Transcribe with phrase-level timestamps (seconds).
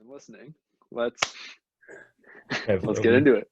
[0.00, 0.54] I'm listening.
[0.90, 1.20] Let's
[2.52, 3.48] Okay, let's get into it.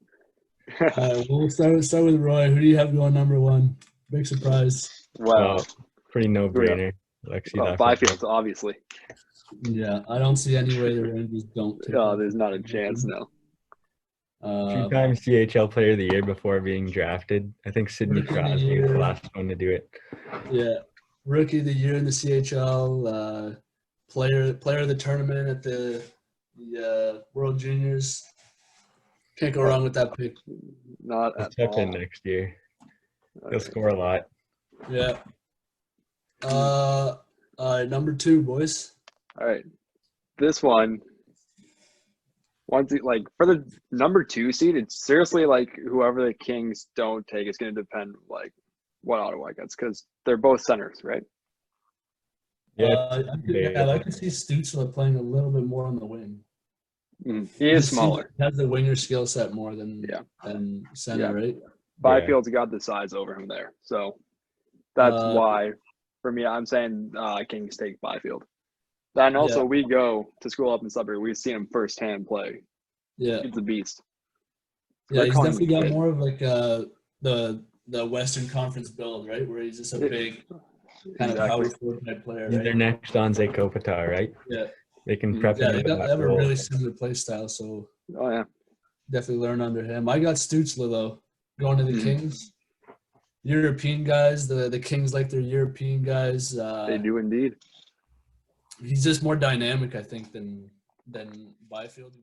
[0.97, 2.49] Uh, we'll start, start with Roy.
[2.51, 3.77] Who do you have going number one?
[4.11, 5.09] Big surprise.
[5.19, 5.57] Wow.
[5.57, 5.65] Wow,
[6.11, 6.93] pretty no brainer.
[7.27, 7.79] Alexi Well, Lafreniere.
[7.79, 8.75] Byfield's obviously.
[9.63, 11.81] Yeah, I don't see any way the Rangers don't.
[11.83, 12.19] take Oh, him.
[12.21, 13.05] there's not a chance.
[13.05, 13.29] No.
[14.43, 17.53] Uh, Two-time CHL Player of the Year before being drafted.
[17.65, 19.89] I think Sidney Rookie of the Crosby was the last one to do it.
[20.51, 20.75] yeah,
[21.25, 23.53] rookie of the year in the CHL.
[23.53, 23.57] Uh,
[24.09, 26.03] player player of the tournament at the
[26.59, 28.25] the uh, World Juniors.
[29.39, 30.35] Can't go wrong with that pick.
[31.03, 32.57] Not He'll at step in next year.
[33.35, 33.59] He'll Okay.
[33.59, 34.27] score a lot.
[34.91, 35.19] Yeah.
[36.43, 37.17] Uh,
[37.59, 38.93] all right, number two, boys.
[39.41, 39.65] All right.
[40.39, 41.01] This one,
[42.67, 47.27] once it, like for the number two seed, it's seriously like whoever the Kings don't
[47.27, 48.53] take, it's going to depend like
[49.03, 51.23] what Ottawa gets because they're both centers, right?
[52.77, 55.97] Yeah, uh, I could, yeah, I can see Stützle playing a little bit more on
[55.99, 56.41] the wing.
[57.25, 57.49] Mhm.
[57.59, 58.31] He is He smaller.
[58.39, 60.23] has the winger skill set more than Yeah.
[60.45, 61.33] than center, Yeah.
[61.33, 61.57] right?
[62.01, 64.19] Byfield's got the size over him there, so
[64.95, 65.73] that's Uh, why
[66.23, 68.45] for me, I'm saying uh, Kings take Byfield.
[69.15, 69.65] Then also Yeah.
[69.65, 71.19] we go to school up in Sudbury.
[71.19, 72.63] We've seen him firsthand play.
[73.17, 74.03] Yeah, He's a beast.
[75.11, 75.17] yeah.
[75.17, 75.93] They're He's calling definitely got kid.
[75.93, 76.85] more of like uh
[77.23, 79.49] the the Western Conference build, right?
[79.49, 80.45] Where he's just a big
[81.19, 82.65] kind of power forward type player, He's right?
[82.65, 84.35] their next Anze Kopitar, right?
[84.51, 84.67] Yeah.
[85.07, 85.41] They can Mhm.
[85.41, 88.29] prep Yeah, him they, got, they that have a really similar play style, so Oh
[88.31, 88.45] yeah.
[89.09, 90.09] definitely learn under him.
[90.09, 91.23] I got Stützle though,
[91.61, 92.03] going to the Mhm.
[92.03, 92.53] Kings.
[93.45, 96.59] European guys, the the Kings like their European guys.
[96.59, 97.55] Uh, They do indeed.
[98.83, 100.69] He's just more dynamic, I think, than
[101.07, 102.17] than Byfield.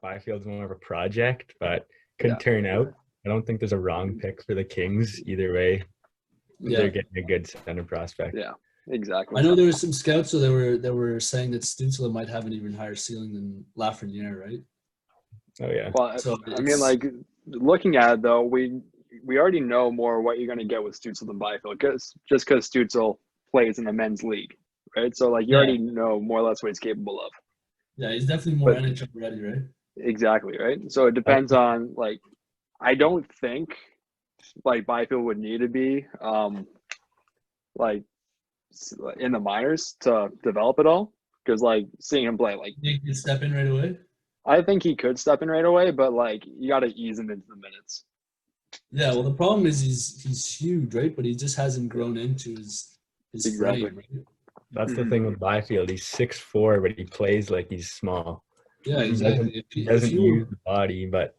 [0.00, 1.86] Byfield's more of a project, but
[2.20, 2.36] could Yeah.
[2.38, 2.94] turn out.
[3.24, 5.84] I don't think there's a wrong pick for the Kings either way.
[6.60, 6.78] Yeah.
[6.78, 8.36] They're getting a good center prospect.
[8.36, 8.52] Yeah.
[8.88, 9.38] Exactly.
[9.40, 12.46] I know there were some scouts that were that were saying that Stützle might have
[12.46, 14.60] an even higher ceiling than Lafreniere, right?
[15.60, 15.90] Oh yeah.
[15.94, 17.04] Well, So I mean, like
[17.46, 18.80] looking at it though, we
[19.24, 22.46] we already know more what you're going to get with Stützle than Byfield, because just
[22.46, 23.18] because Stützle
[23.50, 24.52] plays in the men's league,
[24.96, 25.14] right?
[25.16, 25.58] So like you Yeah.
[25.58, 27.30] already know more or less what he's capable of.
[27.96, 29.62] Yeah, he's definitely more But- NHL ready, right?
[29.98, 30.90] Exactly, right?
[30.90, 32.18] So it depends on like
[32.80, 33.76] I don't think
[34.64, 36.66] like Byfield would need to be um
[37.76, 38.04] like s-
[39.18, 41.12] in the minors to develop it all
[41.44, 43.98] because like seeing him play like He can step in right away.
[44.46, 47.30] I think he could step in right away, but like you got to ease him
[47.30, 48.04] into the minutes.
[48.90, 51.14] Yeah, well, the problem is he's he's huge, right?
[51.14, 52.98] But he just hasn't grown into his
[53.32, 53.82] his Exactly.
[53.82, 53.96] frame.
[53.96, 54.24] Right?
[54.72, 55.10] That's the Mhm.
[55.10, 55.90] thing with Byfield.
[55.90, 58.44] He's six four, but he plays like he's small.
[58.84, 59.56] Yeah, He exactly.
[59.58, 61.36] If, He doesn't use the body, but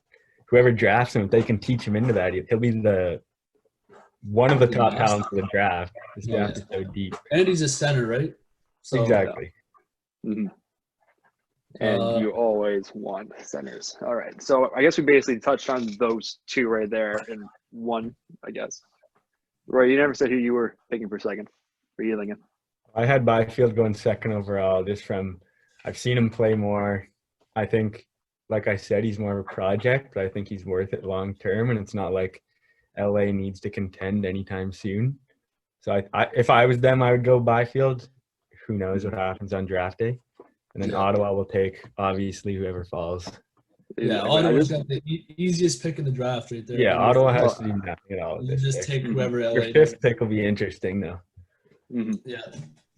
[0.47, 3.21] whoever drafts him, if they can teach him into that, he'll be the
[4.23, 5.94] one of the The top talents of the draft.
[6.16, 6.38] This Yeah.
[6.38, 7.16] draft is so deep.
[7.31, 8.34] and he's a center, right?
[8.81, 9.51] So, exactly.
[10.25, 10.51] Mhm.
[11.79, 13.97] And Uh, you always want centers.
[14.01, 14.39] All right.
[14.41, 18.81] So I guess we basically touched on those two right there in one, I guess.
[19.67, 21.50] Roy, you never said who you were picking for second.
[21.97, 22.38] Were you thinking?
[22.95, 25.41] I had Byfield going second overall, just from
[25.85, 27.07] I've seen him play more.
[27.56, 28.07] I think,
[28.50, 31.33] like I said, he's more of a project, but I think he's worth it long
[31.35, 32.41] term, and it's not like
[32.98, 35.18] LA needs to contend anytime soon.
[35.81, 38.09] So I, I if I was them, I would go Byfield.
[38.68, 40.20] Who knows what happens on draft day?
[40.74, 40.98] And then Yeah.
[40.98, 43.30] Ottawa will take obviously whoever falls.
[43.98, 46.80] Yeah, I Ottawa's just- got the e- easiest pick in the draft right there.
[46.80, 48.42] Yeah, Ottawa if- has to do nothing at all.
[48.42, 49.04] You this just pick.
[49.04, 49.54] take whoever LA.
[49.54, 51.20] Your fifth pick will be interesting though.
[51.92, 52.20] Mhm.
[52.25, 52.42] Yeah.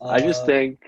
[0.02, 0.80] I just Uh, think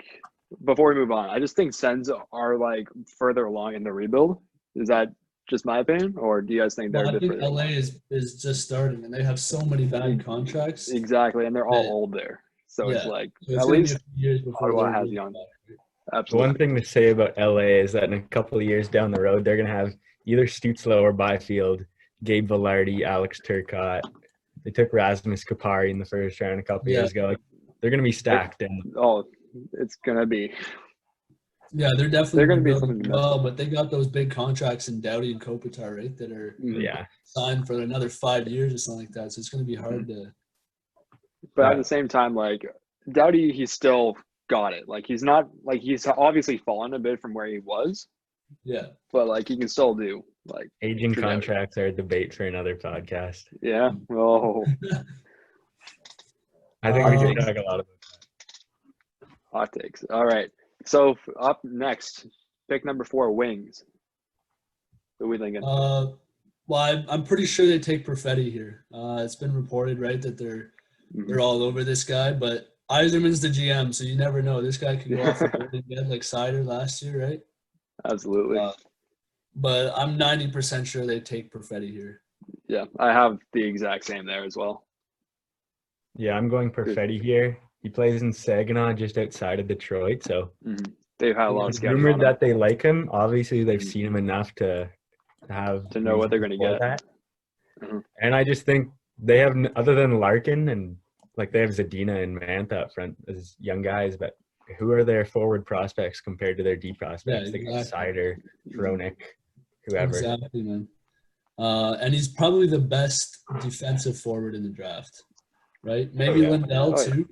[0.64, 2.88] before we move on, I just think Sens are like
[3.18, 4.40] further along in the rebuild.
[4.76, 5.08] Is that
[5.48, 7.46] just my opinion, or do you guys think they're well, a I bit think further?
[7.52, 10.90] LA is is just starting, and they have so many bad contracts.
[10.90, 11.90] Exactly, and they're all Yeah.
[11.90, 15.02] old there, so it's like So it's at gonna be least years before Ottawa has
[15.04, 15.34] really young.
[16.12, 16.46] absolutely.
[16.48, 19.20] one thing to say about LA is that in a couple of years down the
[19.20, 19.92] road, they're going to have
[20.26, 21.84] either Stützle or Byfield,
[22.24, 24.02] Gabe Vilardi, Alex Turcotte.
[24.64, 26.98] They took Rasmus Kupari in the first round a couple Yeah.
[27.00, 27.26] years ago.
[27.28, 27.38] Like,
[27.80, 28.60] they're going to be stacked.
[28.62, 29.24] And Oh,
[29.72, 30.52] it's gonna be.
[31.72, 34.06] Yeah, they're definitely They're gonna be rebuilding something to mess well, but they got those
[34.06, 36.16] big contracts in Doughty and Kopitar, right?
[36.16, 36.82] That are Mhm.
[36.82, 39.32] yeah, signed for another five years or something like that.
[39.32, 40.24] So it's going to be hard Mm-hmm.
[40.24, 40.32] to.
[41.54, 42.64] But at the same time, like
[43.12, 44.16] Doughty, he's still
[44.48, 44.88] got it.
[44.88, 48.08] Like he's not like he's obviously fallen a bit from where he was,
[48.64, 51.30] Yeah, but like he can still do like aging True that.
[51.32, 53.44] contracts are a debate for another podcast.
[53.60, 53.90] yeah.
[54.10, 54.64] Oh,
[56.82, 57.86] I think we Um, should talk a lot about
[59.52, 60.04] hot takes.
[60.10, 60.50] All right.
[60.88, 62.26] So up next,
[62.70, 63.84] pick number four, wings.
[65.18, 65.62] Who are we thinking?
[65.62, 66.12] Uh,
[66.66, 68.86] well, I'm, I'm pretty sure they take Perfetti here.
[68.92, 70.70] Uh, it's been reported, right, that they're
[71.14, 71.26] Mhm.
[71.26, 74.60] they're all over this guy, but Yzerman's the GM, so you never know.
[74.60, 77.40] This guy could go off the board again, like Seider last year, right?
[78.04, 78.58] Absolutely.
[78.58, 78.72] Uh,
[79.56, 82.20] But I'm 90% sure they take Perfetti here.
[82.66, 84.86] yeah, I have the exact same there as well.
[86.16, 87.58] Yeah, I'm going Perfetti here.
[87.82, 90.22] He plays in Saginaw, just outside of Detroit.
[90.22, 90.92] So Mhm.
[91.18, 92.24] They've had a lot of it's rumored on him.
[92.24, 93.08] that they like him.
[93.12, 93.92] Obviously, they've Mhm.
[93.92, 94.90] seen him enough to
[95.46, 96.78] to have To know what they're gonna get.
[96.80, 97.02] that.
[97.80, 98.04] Mhm.
[98.20, 100.96] And I just think they have other than Larkin and
[101.36, 104.36] like they have Zadina and Mantha up front as young guys, but
[104.78, 107.50] who are their forward prospects compared to their D prospects?
[107.52, 108.12] They got exactly.
[108.12, 108.42] Seider,
[108.72, 109.16] Tronic,
[109.86, 110.16] whoever.
[110.18, 110.88] Exactly, man.
[111.58, 115.22] Uh, and he's probably the best defensive forward in the draft,
[115.82, 116.12] right?
[116.12, 116.50] Maybe yeah.
[116.50, 117.12] Lundell Oh, yeah.
[117.14, 117.28] too,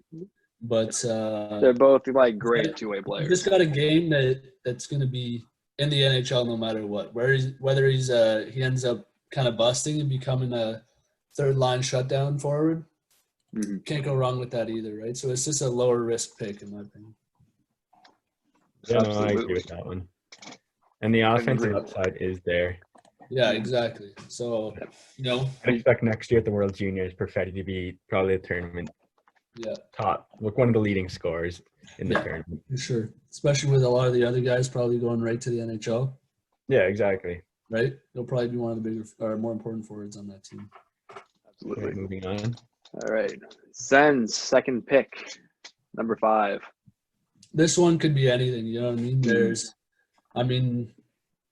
[0.62, 3.28] but uh, They're both like great two way he players.
[3.28, 5.44] just got a game that that's going to be
[5.78, 7.14] in the NHL no matter what.
[7.14, 10.82] Where he's, whether he's uh, he ends up kind of busting and becoming a
[11.36, 12.84] third line shutdown forward,
[13.54, 13.78] mm-hmm.
[13.84, 15.16] can't go wrong with that either, right?
[15.16, 17.14] So it's just a lower risk pick in my opinion.
[18.88, 20.08] Yeah, no, I agree with that one.
[21.02, 21.80] And the offensive agree.
[21.80, 22.78] upside is there.
[23.28, 24.12] Yeah, exactly.
[24.28, 24.74] So
[25.16, 28.38] you know, I expect next year at the World Juniors, Perfetti to be probably a
[28.38, 28.88] tournament
[29.56, 31.62] yeah, top, like one of the leading scorers
[31.98, 32.22] in the Yeah.
[32.22, 32.62] tournament.
[32.70, 33.10] for sure.
[33.30, 36.12] Especially with a lot of the other guys probably going right to the NHL.
[36.68, 37.42] Yeah, exactly.
[37.68, 37.94] right?
[38.14, 40.70] He'll probably be one of the bigger or more important forwards on that team.
[41.10, 41.20] Okay,
[41.50, 41.94] Absolutely.
[42.00, 42.54] moving on.
[42.94, 43.40] All right.
[43.72, 45.38] Sens second pick,
[45.96, 46.60] number five.
[47.52, 49.20] This one could be anything, you know what I mean?
[49.20, 49.74] There's,
[50.34, 50.92] I mean,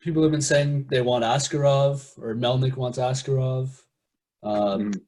[0.00, 3.82] people have been saying they want Askarov or Melnyk wants Askarov.
[4.42, 5.00] Um, Mhm.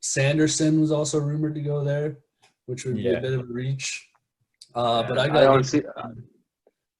[0.00, 2.18] Sanderson was also rumored to go there,
[2.70, 3.18] which would be Yeah.
[3.18, 4.08] a bit of a reach.
[4.74, 5.82] Uh, but Yeah, I I got don't see.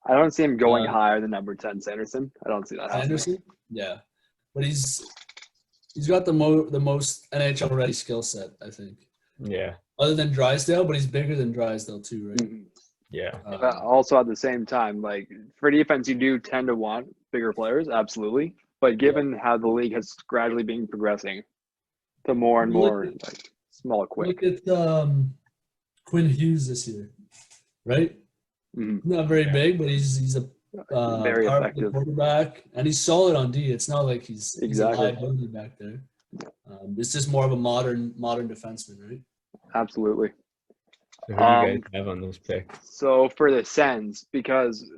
[0.07, 2.33] I don't see him going Uh, higher than number ten, Sanderson.
[2.45, 3.19] I don't see that happening.
[3.19, 3.43] Sanderson.
[3.71, 3.99] Yeah,
[4.55, 5.05] but he's
[5.95, 9.07] he's got the mo the most NHL ready skill set, I think,
[9.39, 10.85] Yeah, other than Drysdale.
[10.85, 12.39] But he's bigger than Drysdale too, right?
[12.39, 12.65] Mhm.
[13.11, 13.39] yeah.
[13.47, 17.53] Uh, also at the same time, like for defense, you do tend to want bigger
[17.53, 18.57] players, absolutely.
[18.81, 21.43] But given how the league has gradually been progressing
[22.27, 24.29] to more and Look more at- like small, quick.
[24.29, 25.35] Look at um,
[26.05, 27.11] Quinn Hughes this year,
[27.85, 28.17] right?
[28.77, 29.05] Mhm.
[29.05, 30.49] Not very big, but he's he's a
[30.93, 31.93] uh, Very powerful effective.
[31.93, 33.73] quarterback, and he's solid on D.
[33.73, 35.09] It's not like he's, he's Exactly.
[35.09, 36.05] a back there.
[36.71, 39.21] Um, it's just more of a modern modern defenseman, right?
[39.75, 40.31] Absolutely.
[41.27, 42.89] So who do you Um, guys have on those picks?
[42.97, 44.89] So for the Sens, because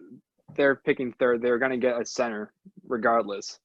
[0.54, 2.52] they're picking third, they're going to get a center
[2.86, 3.58] regardless.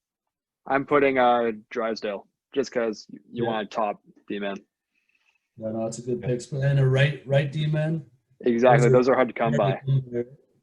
[0.66, 3.50] I'm putting uh Drysdale just because you Yeah.
[3.50, 4.56] want a top D man.
[5.58, 6.40] Yeah, no, it's a good pick.
[6.50, 8.04] But and a right right D man,
[8.42, 8.88] Exactly.
[8.88, 9.80] Those are- Those are hard to come by.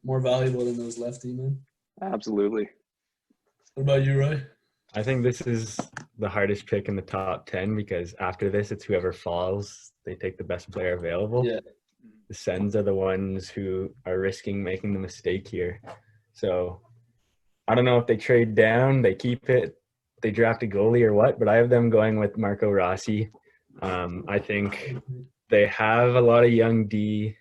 [0.03, 1.59] more valuable than those left D men.
[2.01, 2.69] Absolutely.
[3.74, 4.42] What about you, Roy?
[4.94, 5.77] I think this is
[6.19, 10.38] the hardest pick in the top 10 because after this, it's whoever falls, they take
[10.38, 11.45] the best player available.
[11.45, 11.59] Yeah.
[12.30, 15.81] The Sens are the ones who are risking making the mistake here.
[16.33, 16.80] So
[17.68, 19.75] I don't know if they trade down, they keep it,
[20.21, 23.30] they draft a goalie or what, but I have them going with Marco Rossi.
[23.81, 24.95] Um, I think
[25.50, 27.36] they have a lot of young D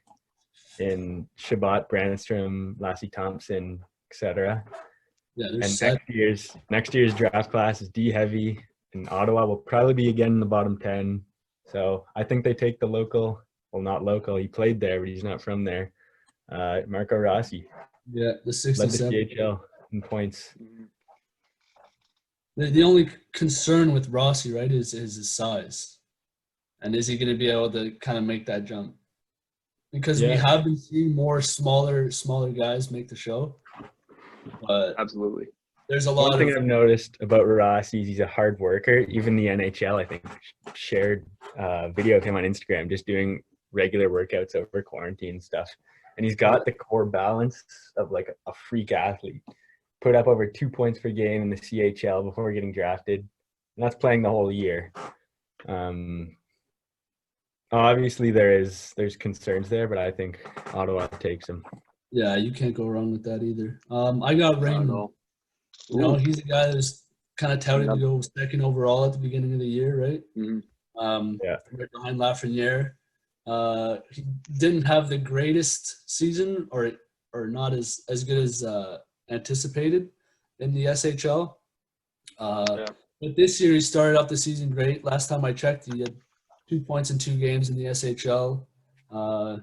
[0.79, 4.65] in Chabot, Brandstrom, Lassi Thomson, etc.
[5.37, 5.95] Yeah, And set.
[5.95, 8.59] next year's next year's draft class is D heavy,
[8.93, 11.23] and Ottawa will probably be again in the bottom ten.
[11.67, 13.41] So I think they take the local.
[13.73, 14.37] Well, not local.
[14.37, 15.93] He played there, but he's not from there.
[16.51, 17.67] Uh, Marco Rossi
[18.13, 19.13] Yeah, the led the 67.
[19.13, 19.61] CHL
[19.93, 20.55] in points.
[22.57, 25.94] The, the only concern with Rossi, right, is is his size,
[26.85, 28.95] and is he going to be able to kind of make that jump?
[29.93, 33.57] Because we have been seeing more smaller smaller guys make the show,
[34.67, 35.47] but Absolutely.
[35.89, 36.23] there's a lot.
[36.23, 38.99] One lot thing of I've noticed about Ross is he's a hard worker.
[39.09, 40.25] Even the NHL, I think,
[40.75, 41.27] shared
[41.57, 43.41] a video of him on Instagram just doing
[43.73, 45.71] regular workouts over quarantine stuff.
[46.17, 47.63] And he's got the core balance
[47.97, 49.43] of like a freak athlete.
[50.01, 53.21] Put up over two points per game in the CHL before getting drafted.
[53.77, 54.93] And that's playing the whole year.
[55.69, 56.37] Um,
[57.73, 60.41] obviously, there is there's concerns there, but I think
[60.75, 61.65] Ottawa takes him.
[62.11, 63.81] yeah, you can't go wrong with that either.
[63.91, 64.91] Um, I got Not Raymond.
[64.91, 65.15] all.
[65.91, 67.03] You know, he's a guy that was
[67.37, 70.23] kind of touted to go second overall at the beginning of the year, right?
[70.37, 70.63] Mhm.
[70.97, 71.57] Um, Yeah.
[71.73, 72.93] right behind Lafreniere.
[73.47, 74.25] Uh, he
[74.59, 76.93] didn't have the greatest season, or
[77.33, 80.11] or not as as good as uh, anticipated
[80.61, 81.57] in the SHL.
[82.39, 82.87] Uh, Yeah.
[83.21, 85.03] But this year he started off the season great.
[85.05, 86.15] Last time I checked, he had
[86.69, 88.67] two points in two games in the SHL.
[89.11, 89.59] Uh,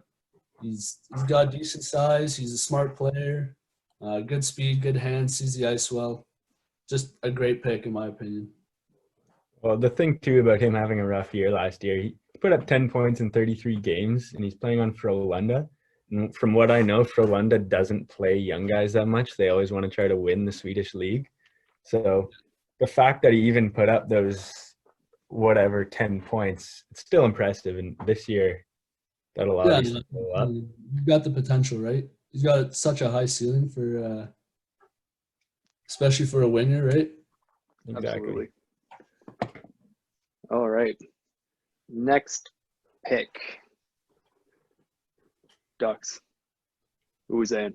[0.62, 2.36] he's he's got decent size.
[2.36, 3.55] He's a smart player.
[4.01, 6.25] Uh, good speed, good hands, sees the ice well.
[6.89, 8.50] Just a great pick in my opinion.
[9.62, 12.65] Well, the thing too about him having a rough year last year, he, put up
[12.65, 15.70] 10 points in 33 games, and he's playing on Frolunda.
[16.34, 19.38] From what I know, Frolunda doesn't play young guys that much.
[19.38, 21.27] They always want to try to win the Swedish league.
[21.84, 22.29] So
[22.79, 24.71] the fact that he even put up those
[25.31, 27.77] whatever 10 points, it's still impressive.
[27.77, 28.65] And this year,
[29.35, 30.50] that'll Yeah, obviously go up.
[30.50, 32.05] You've got the potential, right?
[32.31, 34.27] He's got such a high ceiling for, uh,
[35.88, 37.11] especially for a winger, right?
[37.88, 38.09] Exactly.
[38.09, 38.47] Absolutely.
[40.50, 40.97] All right.
[41.89, 42.51] Next
[43.05, 43.29] pick.
[45.79, 46.19] Ducks.
[47.27, 47.73] Who's in?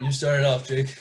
[0.00, 0.96] You started off, Jake.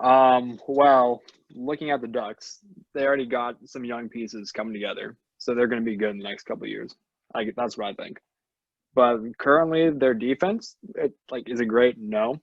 [0.00, 1.20] Um, well,
[1.54, 2.58] looking at the Ducks,
[2.94, 6.18] they already got some young pieces coming together, so they're going to be good in
[6.18, 6.94] the next couple years.
[7.34, 8.18] I that's what I think.
[8.94, 11.96] But currently, their defense, it like, is it great?
[11.98, 12.36] No,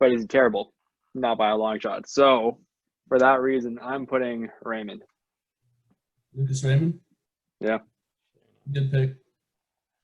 [0.00, 0.72] but is it terrible?
[1.14, 2.08] Not by a long shot.
[2.08, 2.58] So,
[3.08, 5.02] for that reason, I'm putting Raymond.
[6.34, 7.00] Lucas Raymond.
[7.60, 7.78] Yeah.
[8.72, 9.16] Good pick.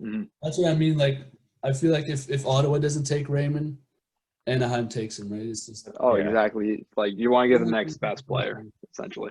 [0.03, 0.29] Mhm.
[0.43, 0.99] That's what I mean.
[0.99, 1.21] Like,
[1.65, 3.79] I feel like if, if Ottawa doesn't take Raymond,
[4.49, 5.43] Anaheim takes him, right?
[5.43, 6.27] It's just Oh, Yeah.
[6.29, 6.87] exactly.
[6.97, 9.31] Like you want to get the next best player, essentially.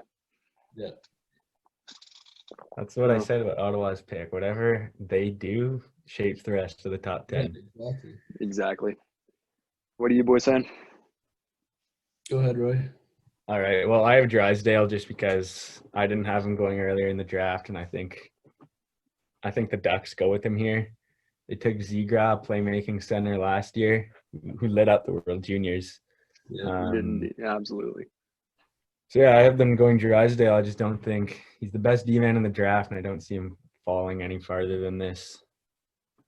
[0.76, 0.92] Yeah.
[2.76, 4.32] That's what I said about Ottawa's pick.
[4.32, 7.56] Whatever they do shapes the rest of the top Yeah, 10.
[7.76, 8.16] exactly.
[8.42, 8.98] Exactly.
[9.98, 10.70] What are you boys saying?
[12.30, 12.90] Go ahead, Roy.
[13.48, 13.88] All right.
[13.88, 17.70] Well, I have Drysdale just because I didn't have him going earlier in the draft,
[17.70, 18.32] and I think,
[19.44, 20.94] I think the Ducks go with him here.
[21.50, 24.12] They took Zigra, playmaking center last year,
[24.60, 26.00] who lit up the World Juniors.
[26.50, 26.70] Yeah.
[26.70, 28.06] Um, Yeah, absolutely.
[29.10, 30.54] so yeah, I have them going Drysdale.
[30.54, 33.22] I just don't think he's the best D man in the draft, and I don't
[33.22, 35.38] see him falling any farther than this.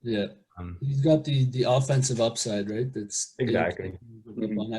[0.02, 0.28] Yeah.
[0.58, 2.92] Um, He's got the the offensive upside, right?
[2.94, 3.92] That's Exactly.
[3.92, 4.74] can build up on.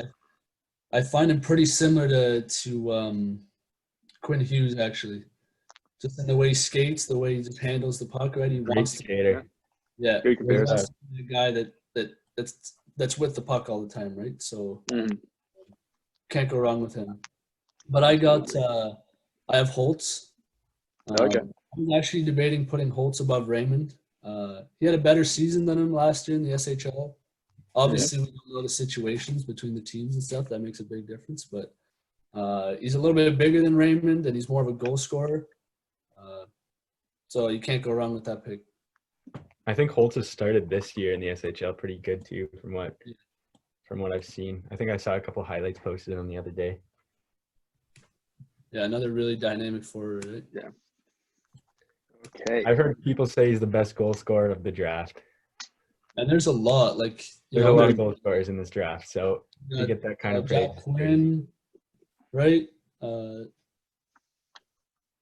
[0.93, 3.39] I, I find him pretty similar to to um,
[4.21, 5.23] Quinn Hughes actually,
[6.01, 8.35] just in the way he skates, the way he just handles the puck.
[8.35, 8.97] Right, he great wants to.
[9.03, 9.45] skater.
[10.01, 10.87] Yeah, Good comparison.
[11.13, 14.41] the guy that that that's that's with the puck all the time, right?
[14.41, 15.19] So Mhm.
[16.29, 17.19] can't go wrong with him.
[17.87, 18.95] But I got uh,
[19.47, 20.31] I have Holtz.
[21.09, 21.39] Okay.
[21.39, 23.95] Um, I'm actually debating putting Holtz above Raymond.
[24.23, 27.15] Uh, he had a better season than him last year in the SHL.
[27.75, 30.49] Obviously, we don't know the situations between the teams and stuff.
[30.49, 31.45] That makes a big difference.
[31.45, 31.73] But
[32.33, 35.47] uh, he's a little bit bigger than Raymond, and he's more of a goal scorer.
[36.17, 36.45] Uh,
[37.27, 38.61] so you can't go wrong with that pick.
[39.67, 42.95] I think Holtz has started this year in the SHL pretty good too, from what
[43.87, 44.63] from what I've seen.
[44.71, 46.79] I think I saw a couple highlights posted on the other day.
[48.71, 50.25] Yeah, another really dynamic forward.
[50.25, 50.71] Right?
[52.27, 52.63] Okay.
[52.65, 55.21] I've heard people say he's the best goal scorer of the draft.
[56.17, 58.69] And there's a lot like you There's know, a lot of goal scorers in this
[58.69, 60.67] draft, so you you get that kind uh, of praise.
[60.67, 61.47] Jack Quinn,
[62.31, 62.67] right?
[63.01, 63.45] Uh,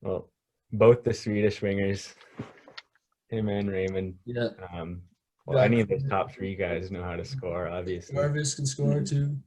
[0.01, 0.29] Well,
[0.71, 2.13] both the Swedish wingers,
[3.29, 4.15] him and Raymond.
[4.25, 5.01] yeah, Um,
[5.45, 7.67] well, Jack any of those top three guys know how to score.
[7.67, 9.37] Obviously, Jarvis can score too.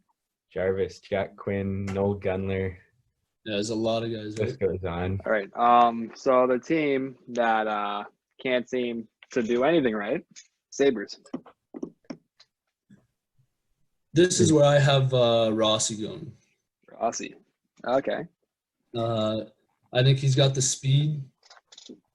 [0.52, 2.74] Jarvis, Jack Quinn, Noel Gunler.
[3.44, 4.36] Yeah, there's a lot of guys.
[4.38, 4.48] Right?
[4.48, 5.20] This goes on.
[5.26, 5.50] All right.
[5.56, 6.10] Um.
[6.14, 8.04] So the team that uh
[8.42, 10.24] can't seem to do anything right,
[10.70, 11.18] Sabres.
[14.14, 16.32] This is where I have uh, Rossi going.
[17.00, 17.34] Rossi.
[17.86, 18.26] Okay.
[18.94, 19.44] Uh,
[19.92, 21.22] I think he's got the speed.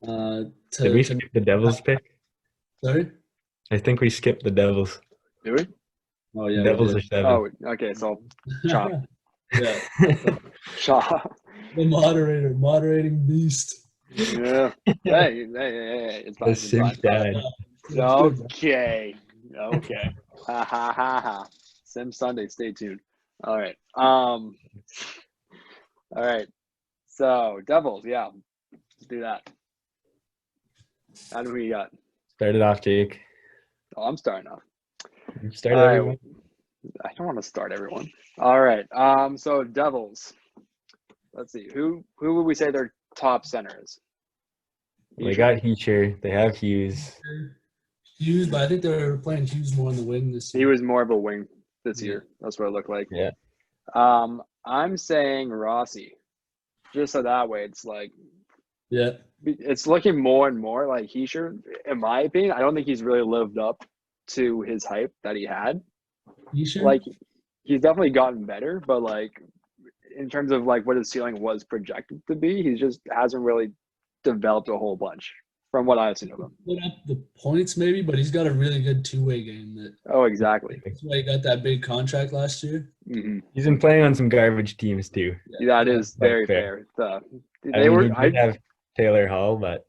[0.03, 2.13] Uh, to, Did we skip the Devils pick?
[2.83, 3.11] sorry.
[3.71, 5.01] I think we skipped the Devils.
[5.43, 5.67] Do we?
[6.37, 6.63] Oh yeah.
[6.63, 7.25] Devils are seven.
[7.65, 7.71] Oh.
[7.71, 7.93] Okay.
[7.93, 8.21] So
[8.69, 8.91] chop.
[9.59, 9.79] yeah,
[10.77, 11.21] Shaw.
[11.75, 13.87] the moderator, moderating beast.
[14.11, 14.71] yeah.
[14.85, 16.47] Hey, hey, hey, hey, it's fine.
[16.47, 16.93] the It's fine.
[16.93, 17.27] Simp dad.
[17.85, 18.45] It's good, man.
[18.45, 19.15] Okay.
[19.55, 20.15] Okay.
[20.45, 21.47] ha ha ha ha.
[21.85, 22.47] Sim Sunday.
[22.47, 22.99] Stay tuned.
[23.43, 23.75] All right.
[23.95, 24.55] Um.
[26.15, 26.47] All right.
[27.07, 28.03] So Devils.
[28.05, 28.29] Yeah.
[28.71, 29.49] Let's do that.
[31.31, 31.89] How do we got?
[32.35, 33.19] Started off, Jake.
[33.95, 34.61] Oh, I'm starting off.
[35.41, 35.95] You started All right.
[35.97, 36.17] everyone.
[37.03, 38.11] I don't want to start everyone.
[38.39, 38.85] All right.
[38.95, 39.37] Um.
[39.37, 40.33] So Devils.
[41.33, 41.67] Let's see.
[41.73, 43.99] Who who would we say their top center is?
[45.17, 46.21] They got Hischier.
[46.21, 47.11] They have Hughes.
[48.19, 50.61] Hughes, but I think they're playing Hughes more on the wing this year.
[50.61, 51.47] He was more of a wing
[51.83, 52.07] this Yeah.
[52.07, 52.27] year.
[52.41, 53.07] That's what it looked like.
[53.11, 53.31] Yeah.
[53.95, 56.17] Um, I'm saying Rossi,
[56.93, 58.11] just so that way it's like
[58.89, 59.11] Yeah,
[59.43, 61.61] it's looking more and more like he should.
[61.85, 63.83] In my opinion, I don't think he's really lived up
[64.29, 65.81] to his hype that he had.
[66.53, 66.83] you sure?
[66.83, 67.01] Like
[67.63, 69.31] he's definitely gotten better, but like
[70.17, 73.71] in terms of like what his ceiling was projected to be, he just hasn't really
[74.23, 75.31] developed a whole bunch
[75.69, 76.51] from what I've seen of him.
[76.65, 79.75] put up the points maybe, but he's got a really good two-way game.
[79.75, 80.81] That Oh, exactly.
[80.83, 82.89] that's why he got that big contract last year.
[83.05, 85.35] hmm He's been playing on some garbage teams too.
[85.65, 86.87] That is That's very fair.
[86.97, 87.21] fair.
[87.63, 88.13] The, I they mean, were.
[88.17, 88.57] I, have
[88.97, 89.85] Taylor Hall, but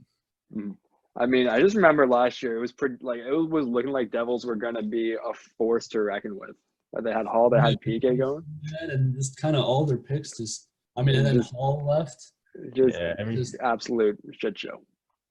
[1.16, 4.10] I mean, I just remember last year it was pretty like it was looking like
[4.10, 6.56] Devils were gonna be a force to reckon with.
[6.92, 8.44] But they had Hall, they had PK going.
[8.80, 10.68] And just kind of all their picks just.
[10.96, 12.32] I mean, and then Just- Hall left.
[12.74, 14.82] Just Yeah, every Just absolute shit show,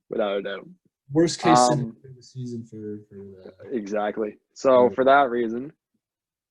[0.10, 0.68] without a doubt.
[1.12, 3.76] worst case Um, scenario for the season for for the.
[3.76, 4.38] Exactly.
[4.54, 4.90] So Yeah.
[4.96, 5.74] for that reason,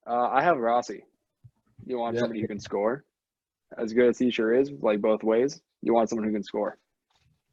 [0.07, 1.05] uh, I have Rossi.
[1.87, 2.21] You want Yeah.
[2.23, 3.05] somebody who can score,
[3.79, 5.63] as good as he sure is, like both ways.
[5.83, 6.77] You want someone who can score,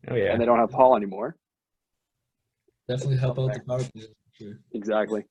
[0.10, 0.32] oh yeah.
[0.32, 1.36] and they don't have Paul anymore.
[2.88, 4.04] Definitely help out the power play.
[4.34, 4.60] Sure.
[4.74, 5.24] Exactly.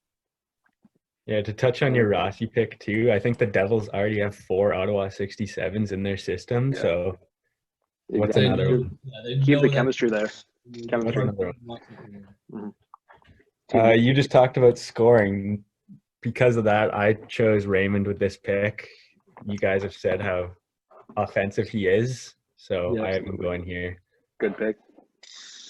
[1.26, 4.74] Yeah, to touch on your Rossi pick too, I think the Devils already have four
[4.74, 6.72] Ottawa 67s in their system.
[6.72, 6.80] Yeah.
[6.82, 7.18] So
[8.08, 8.46] what's Exactly.
[8.64, 8.98] another one?
[9.04, 10.30] yeah, Keep the chemistry there.
[10.88, 11.22] chemistry.
[11.22, 12.74] Another one.
[13.74, 15.64] Uh, you just talked about scoring.
[16.22, 18.88] Because of that, I chose Raymond with this pick.
[19.46, 20.50] You guys have said how
[21.16, 24.01] offensive he is, so Yeah, I am going here.
[24.42, 24.76] Good pick.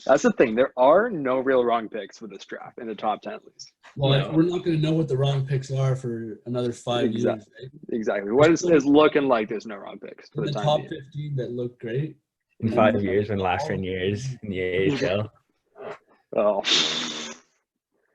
[0.06, 0.54] That's the thing.
[0.54, 3.70] There are no real wrong picks for this draft in the top ten at least.
[3.96, 4.30] Well, No.
[4.34, 7.44] we're not going to know what the wrong picks are for another five Exactly.
[7.60, 7.70] years.
[7.90, 7.96] Right?
[7.98, 8.32] Exactly.
[8.32, 10.80] What is, is looking like there's no wrong picks for In the the time top
[10.88, 11.02] being.
[11.12, 12.16] 15 that look great.
[12.60, 15.30] In And five then- years, when Lafreniere years in the AHL.
[16.34, 16.62] Oh,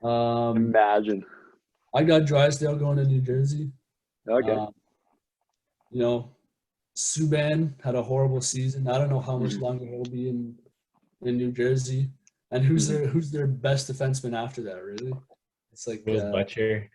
[0.02, 1.24] Um, imagine.
[1.94, 3.72] I got Drysdale going to New Jersey.
[4.28, 4.50] Okay.
[4.52, 4.74] Um,
[5.92, 6.32] you know,
[6.98, 8.88] Subban had a horrible season.
[8.88, 9.62] I don't know how much Mhm.
[9.62, 10.58] longer he'll be in
[11.22, 12.10] in New Jersey.
[12.52, 12.92] And who's Mhm.
[12.94, 14.84] their who's their best defenseman after that?
[14.84, 15.14] Really,
[15.72, 16.90] it's like Will uh, Butcher.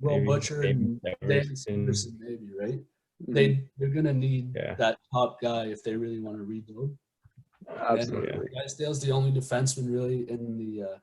[0.00, 2.80] Will maybe Butcher David and David Sanderson, maybe right.
[3.22, 3.34] Mhm.
[3.34, 4.74] They they're gonna need Yeah.
[4.76, 6.96] that top guy if they really want to rebuild.
[7.68, 8.48] Absolutely.
[8.54, 10.98] Drysdale's the only defenseman really in the uh,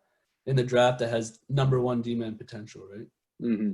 [0.46, 3.08] in the draft that has number one D-man potential, right?
[3.40, 3.74] hmm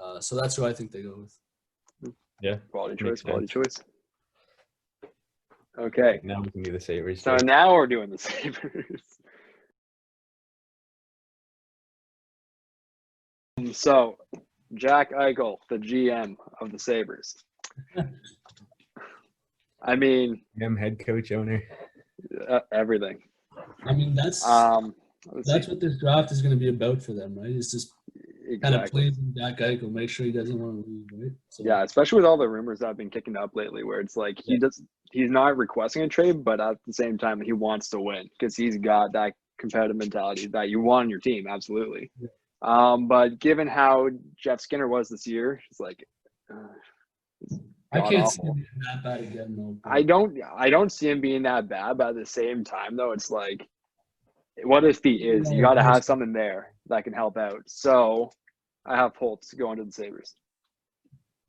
[0.00, 2.14] Uh, so that's who I think they go with.
[2.40, 2.56] Yeah.
[2.70, 3.22] Quality choice.
[3.22, 3.76] Quality choice.
[5.78, 6.20] Okay.
[6.22, 7.22] Now we can do the Sabres.
[7.22, 7.44] So too.
[7.44, 9.02] now we're doing the Sabres.
[13.72, 14.16] So,
[14.74, 17.34] Jack Eichel, the GM of the Sabres.
[19.82, 21.62] I mean, I'm head coach owner.
[22.48, 23.22] uh, everything.
[23.84, 24.94] I mean, that's Um,
[25.44, 25.72] that's see.
[25.72, 27.50] what this draft is going to be about for them, right?
[27.50, 27.92] It's just
[28.62, 29.02] kind of exactly.
[29.10, 31.32] pleasing Jack Eichel, make sure he doesn't want to leave, right?
[31.50, 34.16] So, Yeah, especially with all the rumors that have been kicking up lately, where it's
[34.16, 34.60] like he Yeah.
[34.60, 34.82] does
[35.14, 38.56] he's not requesting a trade, but at the same time he wants to win because
[38.56, 42.10] he's got that competitive mentality that you want on your team, absolutely.
[42.20, 42.28] Yeah.
[42.62, 46.04] Um, but given how Jeff Skinner was this year, it's like
[46.52, 47.56] uh,
[47.92, 49.76] I can't see him being that bad again, though.
[49.84, 53.12] I don't I don't see him being that bad, but at the same time though,
[53.12, 53.66] it's like
[54.64, 55.50] what if he is?
[55.52, 57.62] You gotta have something there that can help out.
[57.66, 58.30] So
[58.84, 60.34] I have Holtz going to the Sabres.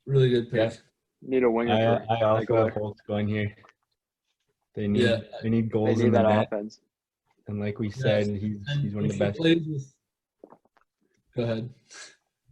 [0.06, 0.72] really good pick.
[0.72, 0.78] Yeah.
[1.28, 3.56] Need a winger I, for I also have Holtz going here.
[4.76, 5.22] They need Yeah.
[5.42, 6.80] they need They goals need in the that net, offense.
[7.48, 8.00] and like we Yes.
[8.02, 9.38] said, he's And he's one of the best.
[9.38, 9.94] plays with-
[11.36, 11.70] Go ahead.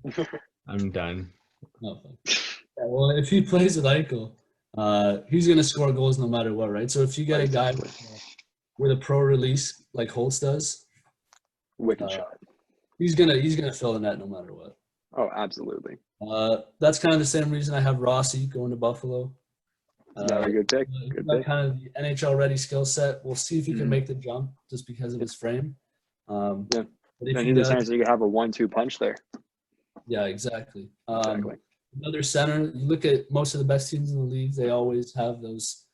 [0.68, 1.32] I'm done.
[1.82, 2.02] No.
[2.26, 4.34] Yeah, well, if he plays with Eichel,
[4.78, 6.90] uh, he's going to score goals no matter what, right?
[6.90, 8.18] So if you get a guy with, uh,
[8.80, 10.86] with a pro release like Holtz does,
[11.78, 12.38] Wicked Uh, shot.
[13.00, 14.78] he's gonna he's gonna fill the net no matter what.
[15.18, 15.98] Oh, absolutely.
[16.32, 19.34] Uh, that's kind of the same reason I have Rossi going to Buffalo.
[20.16, 20.88] Uh, Another good pick.
[21.10, 21.46] Good pick.
[21.46, 23.24] kind of the NHL ready skill set.
[23.26, 23.90] We'll see if he can Mhm.
[23.90, 25.76] make the jump just because of his frame.
[26.28, 26.84] Um, Yeah.
[27.20, 29.16] but if he does, you can have a one-two punch there.
[30.06, 30.90] yeah, exactly.
[31.08, 31.56] Um, Exactly.
[31.96, 32.72] another center.
[32.76, 35.86] You look at most of the best teams in the league; they always have those,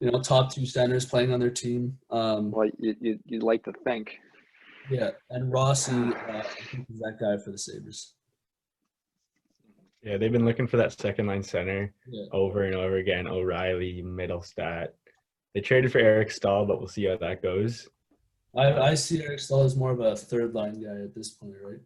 [0.00, 1.98] you know, top two centers playing on their team.
[2.10, 4.18] Um, Well, you, you you'd like to think.
[4.90, 8.14] yeah, and Rossi, uh, I think is that guy for the Sabres.
[10.02, 12.24] Yeah, they've been looking for that second line center Yeah.
[12.32, 13.26] over and over again.
[13.28, 14.88] O'Reilly, Mittelstadt.
[15.54, 17.88] They traded for Eric Staal, but we'll see how that goes.
[18.56, 21.54] I, I see Eric Staal as more of a third line guy at this point,
[21.64, 21.78] right?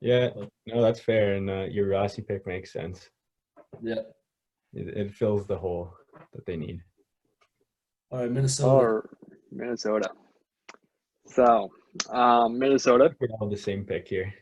[0.00, 3.10] Yeah, But- no, that's fair, and uh, your Rossi pick makes sense.
[3.82, 4.02] Yeah.
[4.72, 5.92] It, it fills the hole
[6.32, 6.80] that they need.
[8.10, 8.70] All right, Minnesota.
[8.70, 9.10] Or
[9.52, 10.10] Minnesota.
[11.26, 11.70] So,
[12.10, 14.32] um, Minnesota We're all the same pick here.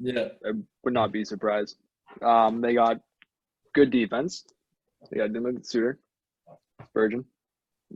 [0.00, 0.28] Yeah.
[0.46, 0.52] I
[0.84, 1.76] would not be surprised.
[2.20, 2.98] Um, they got
[3.74, 4.44] good defense.
[5.10, 5.98] They got Dimmick Suter,
[6.90, 7.24] Spurgeon.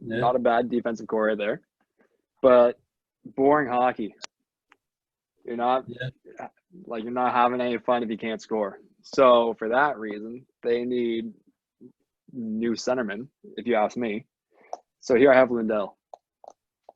[0.04, 0.18] Yeah.
[0.18, 1.60] Not a bad defensive core there,
[2.42, 2.78] but
[3.24, 4.14] boring hockey.
[5.44, 6.48] You're not Yeah.
[6.86, 8.80] like you're not having any fun if you can't score.
[9.02, 11.32] So for that reason, they need
[12.32, 14.26] new centermen, if you ask me.
[15.00, 15.96] So here I have Lundell.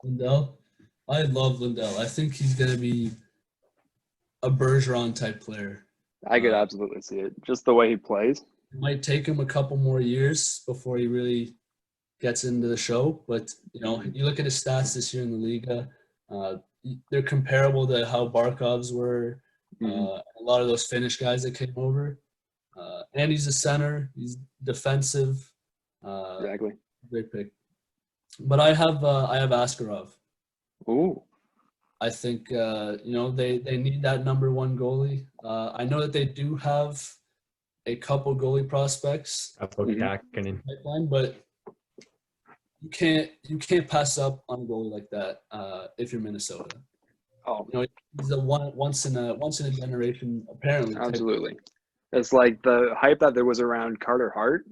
[0.03, 0.57] Lundell.
[1.07, 1.97] I love Lundell.
[1.97, 3.11] I think he's going to be
[4.43, 5.85] a Bergeron type player.
[6.27, 7.33] I could Uh, absolutely see it.
[7.43, 8.41] Just the way he plays.
[8.73, 11.55] It might take him a couple more years before he really
[12.21, 15.31] gets into the show, but you know, you look at his stats this year in
[15.31, 15.89] the Liga.
[16.29, 16.57] Uh,
[17.09, 19.41] they're comparable to how Barkov's were.
[19.83, 22.19] Uh, a lot of those Finnish guys that came over.
[22.77, 24.11] Uh, and he's a center.
[24.15, 25.51] He's defensive.
[26.05, 26.73] Uh, exactly.
[27.09, 27.51] Great pick.
[28.39, 30.09] But I have uh, I have Askarov.
[30.87, 31.21] Ooh.
[32.01, 35.27] I think uh, you know they they need that number one goalie.
[35.43, 37.07] Uh, I know that they do have
[37.85, 40.19] a couple goalie prospects Apo Mhm.
[40.67, 41.35] Pipeline, but
[42.81, 46.75] you can't you can't pass up on a goalie like that uh, if you're Minnesota.
[47.45, 47.67] Oh,
[48.19, 50.95] He's a one once in a once in a generation apparently.
[50.95, 51.57] absolutely.
[52.13, 54.65] It's like the hype that there was around Carter Hart.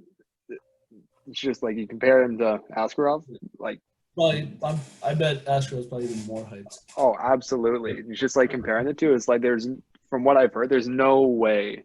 [0.49, 3.23] It's just like you compare him to Askarov,
[3.59, 3.79] like
[4.15, 6.79] Probably, I'm, I bet Astros probably even more hyped.
[6.97, 7.93] oh, absolutely.
[8.07, 9.13] It's just like comparing the two.
[9.13, 9.67] It's like there's
[10.09, 11.83] from what I've heard, there's no way.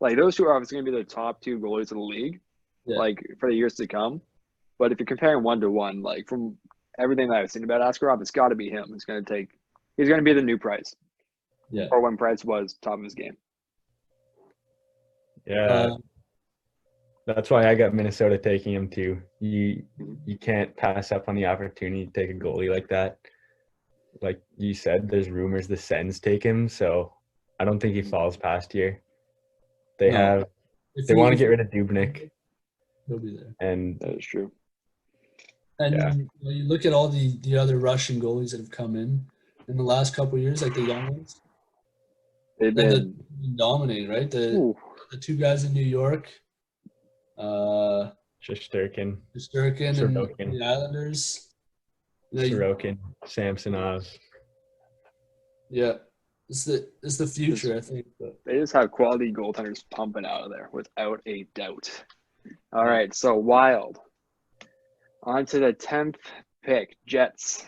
[0.00, 2.40] Like those two are obviously going to be the top two goalies of the league,
[2.86, 2.96] Yeah.
[2.98, 4.20] like for the years to come.
[4.78, 6.56] But if you're comparing one to one, like from
[6.98, 8.86] everything that I've seen about Askarov, it's got to be him.
[8.94, 9.48] It's going to take.
[9.96, 10.94] He's going to be the new Price,
[11.70, 11.86] Yeah.
[11.92, 13.36] or when Price was top of his game.
[15.46, 15.96] Yeah, Uh,
[17.26, 19.20] that's why I got Minnesota taking him too.
[19.40, 19.82] You
[20.26, 23.18] you can't pass up on the opportunity to take a goalie like that.
[24.22, 27.12] Like you said, there's rumors the Sens take him, so
[27.58, 28.10] I don't think he mm-hmm.
[28.10, 29.00] falls past here.
[29.98, 30.16] They No.
[30.16, 30.44] have
[30.94, 32.30] if they want to get rid of Dubnyk,
[33.08, 33.54] He'll be there.
[33.60, 34.52] and That is true.
[35.80, 36.14] And Yeah.
[36.42, 39.24] you, look at all the the other Russian goalies that have come in
[39.68, 41.40] in the last couple of years, like the young ones,
[42.60, 43.24] They've they've been.
[43.40, 44.30] been dominating, right?
[44.30, 44.76] The Ooh,
[45.10, 46.28] the two guys in New York,
[47.38, 48.10] uh,
[48.42, 49.98] Shesterkin, Sturkin
[50.38, 51.48] and the Islanders.
[52.30, 54.06] You know, you- Sorokin, Samsonov.
[55.70, 55.94] yeah,
[56.48, 58.06] it's the it's the future, I think.
[58.20, 62.04] But they just have quality goaltenders pumping out of there without a doubt.
[62.72, 63.98] All right, so Wild.
[65.22, 66.16] On to the tenth
[66.62, 67.64] pick, Jets.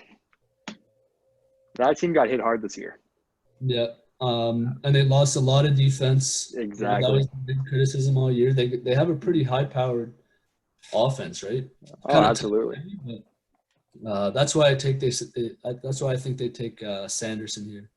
[1.77, 2.99] That team got hit hard this year.
[3.61, 3.87] yeah,
[4.21, 6.51] um, and they lost a lot of defense.
[6.53, 7.07] You know, Exactly.
[7.07, 8.53] that was big criticism all year.
[8.53, 10.15] They they have a pretty high powered
[10.95, 11.69] offense, right?
[12.09, 12.79] Oh, absolutely.
[13.05, 15.23] But, uh, that's why I take this.
[15.83, 17.91] That's why I think they take uh, Sanderson here.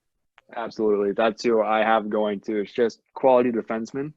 [0.56, 1.12] Absolutely.
[1.14, 2.62] That's who I have going to.
[2.62, 4.14] It's just quality defenseman.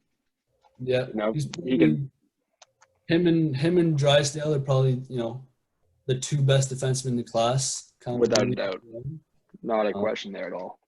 [0.81, 1.33] Yeah, You know,
[1.65, 2.11] he can
[3.09, 5.45] him and him and Drysdale are probably you know
[6.07, 7.93] the two best defensemen in the class.
[8.01, 8.81] Kind of Without a doubt.
[9.63, 10.79] not a Uh, question there at all.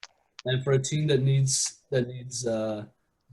[0.46, 2.84] And for a team that needs that needs uh,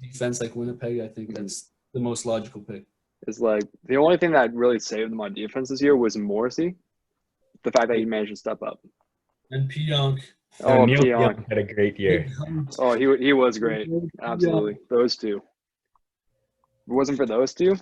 [0.01, 1.41] defense like Winnipeg, I think Mm-hmm.
[1.43, 2.85] that's the most logical pick.
[3.27, 6.75] It's like the only thing that really saved them on defense this year was Morrissey.
[7.63, 8.79] The fact that he managed to step up.
[9.51, 10.19] And Pionk.
[10.63, 11.35] Oh, Neal Pionk.
[11.35, 12.27] Pionk had a great year.
[12.79, 13.89] Oh, he he was great.
[14.21, 14.77] Absolutely.
[14.89, 15.37] Those two.
[15.37, 17.75] If it wasn't for those two,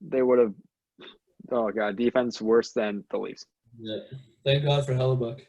[0.00, 0.54] they would have.
[1.50, 3.44] Oh god, defense worse than the Leafs.
[3.78, 3.98] Yeah.
[4.44, 5.40] Thank God for Hellebuyck.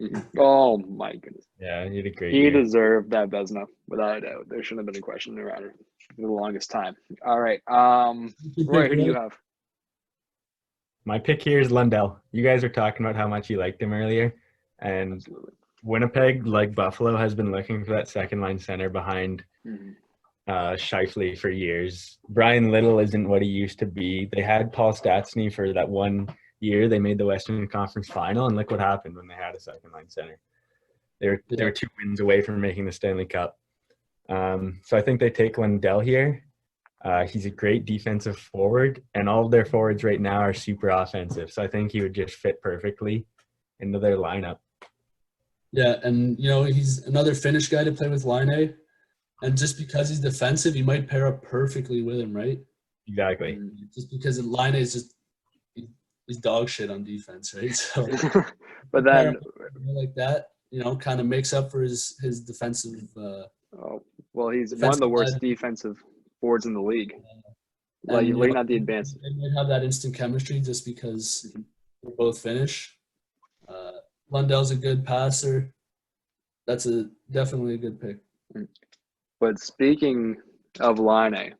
[0.38, 2.50] Oh my goodness, Yeah, he a great he year.
[2.50, 4.48] deserved that Vezina without a doubt.
[4.48, 5.72] There shouldn't have been a question around it
[6.16, 6.96] for the longest time.
[7.26, 8.34] All right, um,
[8.66, 9.36] Roy, who do you have?
[11.04, 12.20] My pick here is Lundell.
[12.32, 14.34] You guys are talking about how much you liked him earlier,
[14.80, 15.52] and Absolutely.
[15.82, 19.96] Winnipeg, like Buffalo, has been looking for that second line center behind Mhm.
[20.46, 22.18] uh, Scheifele for years.
[22.28, 24.26] Bryan Little isn't what he used to be.
[24.32, 26.28] They had Paul Stastny for that one
[26.60, 26.88] year.
[26.88, 29.92] They made the Western Conference Final, and look what happened when they had a second
[29.92, 30.38] line center.
[31.20, 33.58] They were they were two wins away from making the Stanley Cup.
[34.28, 36.44] Um, so I think they take Lundell here.
[37.04, 40.88] Uh, he's a great defensive forward, and all of their forwards right now are super
[40.88, 41.50] offensive.
[41.50, 43.26] So I think he would just fit perfectly
[43.80, 44.58] into their lineup.
[45.72, 48.74] Yeah, and you know he's another Finnish guy to play with Laine
[49.42, 52.58] and just because he's defensive, he might pair up perfectly with him, right?
[53.06, 53.58] Exactly.
[53.94, 55.14] Just because Laine is just
[56.30, 57.74] he's dog shit on defense, right?
[57.74, 58.06] So
[58.92, 59.36] but then,
[59.84, 63.08] like that, you know, kind of makes up for his his defensive.
[63.16, 63.42] Uh,
[63.76, 66.02] oh, well, he's one of the worst defensive
[66.40, 67.12] forwards in the league.
[67.12, 67.42] and,
[68.04, 69.14] Like you looking know, at the advance.
[69.14, 71.50] They might have that instant chemistry just because
[72.02, 72.96] they're both Finnish.
[73.68, 73.92] Uh,
[74.30, 75.72] Lundell's a good passer.
[76.68, 78.18] That's a definitely a good pick.
[79.40, 80.36] But speaking
[80.78, 81.54] of Laine,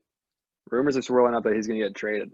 [0.71, 2.31] rumors are swirling up that he's going to get traded.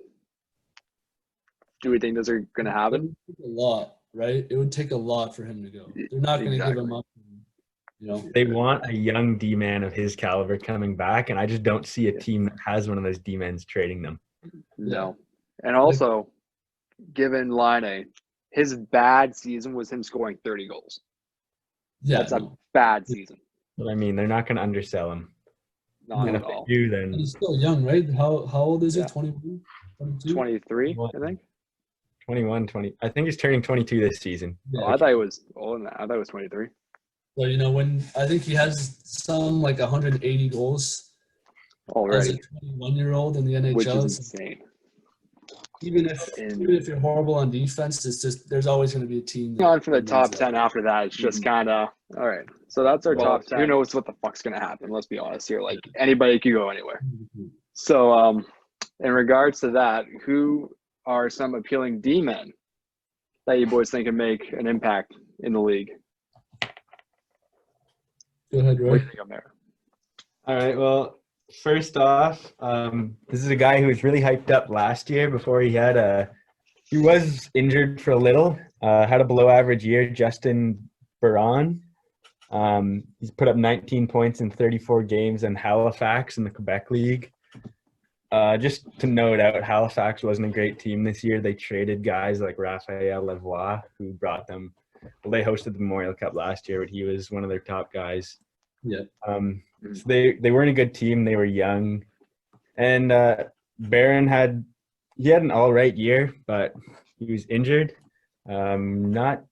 [1.87, 3.17] Do we think those are going to It happen?
[3.29, 4.45] would take a lot, right?
[4.51, 5.87] It would take a lot for him to go.
[5.95, 7.07] They're not going to give him up.
[8.01, 11.47] You know, They want a young D man of his caliber coming back, and I
[11.47, 14.19] just don't see a team that has one of those D men's trading them.
[14.77, 15.17] No.
[15.63, 16.27] And also,
[17.15, 18.07] given Laine,
[18.51, 21.01] his bad season was him scoring 30 goals.
[22.03, 22.19] yeah.
[22.19, 23.37] That's a bad season.
[23.79, 25.31] But I mean, they're not going to undersell him.
[26.09, 26.65] Not And at if they all.
[26.67, 28.09] do, then he's still young, right?
[28.13, 29.01] How how old is he?
[29.03, 29.07] Yeah.
[29.07, 29.61] 21?
[29.99, 30.35] 22?
[30.35, 31.41] 23, I think.
[32.31, 32.95] 21, 20.
[33.03, 34.59] I think he's turning 22 this season.
[34.71, 34.83] Yeah.
[34.85, 35.95] Oh, I thought it was older than that.
[36.01, 36.69] I thought it was 23.
[37.39, 41.13] So you know when I think he has some like 180 goals
[41.91, 42.17] already.
[42.19, 43.75] as Already, a 21 year old in the NHL.
[43.75, 44.05] which NHL.
[44.05, 44.63] is insane.
[45.83, 49.09] even if And- even if you're horrible on defense, it's just there's always going to
[49.09, 49.61] be a team.
[49.63, 50.39] on from the wins top that.
[50.39, 51.45] 10 after that, it's just Mhm.
[51.45, 52.47] kind of all right.
[52.69, 53.61] So that's our Well, top 10.
[53.61, 54.89] Who knows what the fuck's going to happen?
[54.91, 55.61] Let's be honest here.
[55.61, 57.03] Like anybody could go anywhere.
[57.37, 57.51] Mhm.
[57.75, 58.47] So, um,
[59.01, 60.75] in regards to that, who
[61.07, 62.53] are some appealing D men
[63.47, 65.91] that you boys think can make an impact in the league?
[68.53, 69.53] Go ahead, What do you think, Omer?
[70.47, 70.77] All right.
[70.77, 71.21] Well,
[71.63, 75.61] first off, um, this is a guy who was really hyped up last year before
[75.61, 76.31] he had a.
[76.85, 78.59] He was injured for a little.
[78.81, 80.09] Uh, had a below average year.
[80.09, 80.89] Justin
[81.21, 81.83] Barron.
[82.51, 87.33] Um, he's put up 19 points in 34 games in Halifax in the Quebec League.
[88.33, 91.41] Uh, just to note out, Halifax wasn't a great team this year.
[91.41, 94.75] They traded guys like Raphael Lavoie, who brought them.
[95.23, 97.93] Well, they hosted the Memorial Cup last year, but he was one of their top
[97.93, 98.39] guys.
[98.83, 99.03] Yeah.
[99.27, 99.63] Um,
[99.93, 101.25] so they they weren't a good team.
[101.25, 102.05] They were young,
[102.77, 103.45] and uh,
[103.79, 104.65] Barron had
[105.17, 106.75] he had an all right year, but
[107.19, 107.95] he was injured.
[108.49, 109.45] Um, not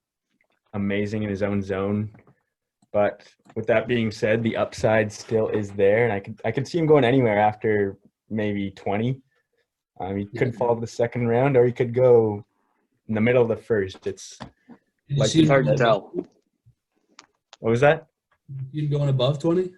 [0.72, 2.10] amazing in his own zone,
[2.92, 6.66] but with that being said, the upside still is there, and I could I could
[6.66, 7.98] see him going anywhere after
[8.34, 9.20] maybe twenty.
[10.00, 10.58] Um, he could Yeah.
[10.58, 12.44] fall to the second round, or he could go
[13.08, 14.06] in the middle of the first.
[14.06, 14.38] It's
[15.08, 16.12] Did Like, It's hard to tell.
[17.60, 18.06] what was that?
[18.72, 19.72] You going above 20?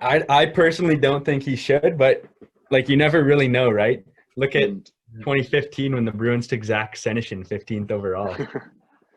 [0.00, 2.24] I I personally don't think he should, but
[2.70, 4.04] like you never really know, right?
[4.36, 4.70] Look at
[5.18, 8.34] 2015 when the Bruins took Zach Senyshyn 15th overall.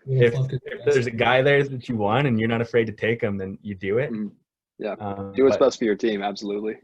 [0.06, 3.21] If, if there's a guy there that you want and you're not afraid to take
[3.21, 4.12] him, then you do it.
[4.12, 4.32] Mhm.
[4.78, 4.95] Yeah.
[4.99, 6.76] Um, do what's but- best for your team, absolutely,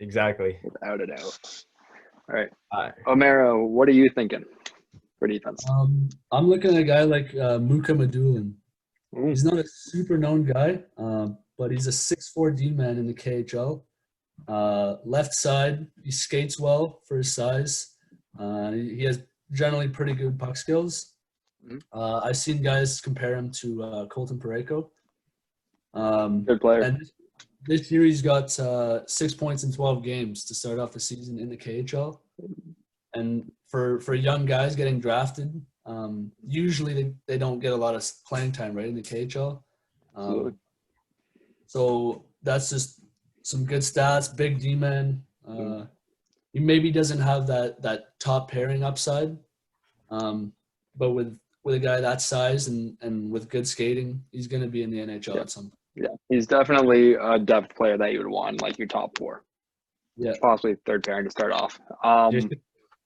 [0.00, 0.58] Exactly.
[0.64, 1.64] without a doubt.
[2.28, 4.44] All right, Uh, Omero, what are you thinking
[5.18, 5.64] for defense?
[5.68, 8.52] Um, I'm looking at a guy like uh, Mukhamadullin.
[9.16, 13.06] Ooh, He's not a super known guy, um, but he's a 6'4 D man in
[13.06, 13.82] the KHL.
[14.46, 17.94] Uh, left side, he skates well for his size.
[18.38, 21.14] Uh, he he has generally pretty good puck skills.
[21.66, 21.82] Mhm.
[21.92, 24.90] Uh, I've seen guys compare him to uh, Colton Parayko.
[25.94, 26.82] Um, Good player.
[26.82, 26.98] and
[27.66, 31.38] this, year he's got uh, six points in 12 games to start off the season
[31.38, 32.18] in the KHL.
[33.14, 37.94] And for, for young guys getting drafted, um, usually they, they don't get a lot
[37.94, 39.62] of playing time, right, in the KHL.
[40.14, 40.58] Um,
[41.66, 43.00] so that's just
[43.42, 45.22] some good stats, big D-man.
[45.46, 45.84] Uh.
[46.52, 49.36] He maybe doesn't have that, that top pairing upside,
[50.10, 50.52] um,
[50.96, 54.68] but with with a guy that size and, and with good skating, he's going to
[54.68, 55.40] be in the NHL Yeah.
[55.42, 59.16] at some Yeah, he's definitely a depth player that you would want, like your top
[59.18, 59.44] four.
[60.20, 60.32] Yeah.
[60.42, 61.78] possibly third pairing to start off.
[62.02, 62.56] Um, just to,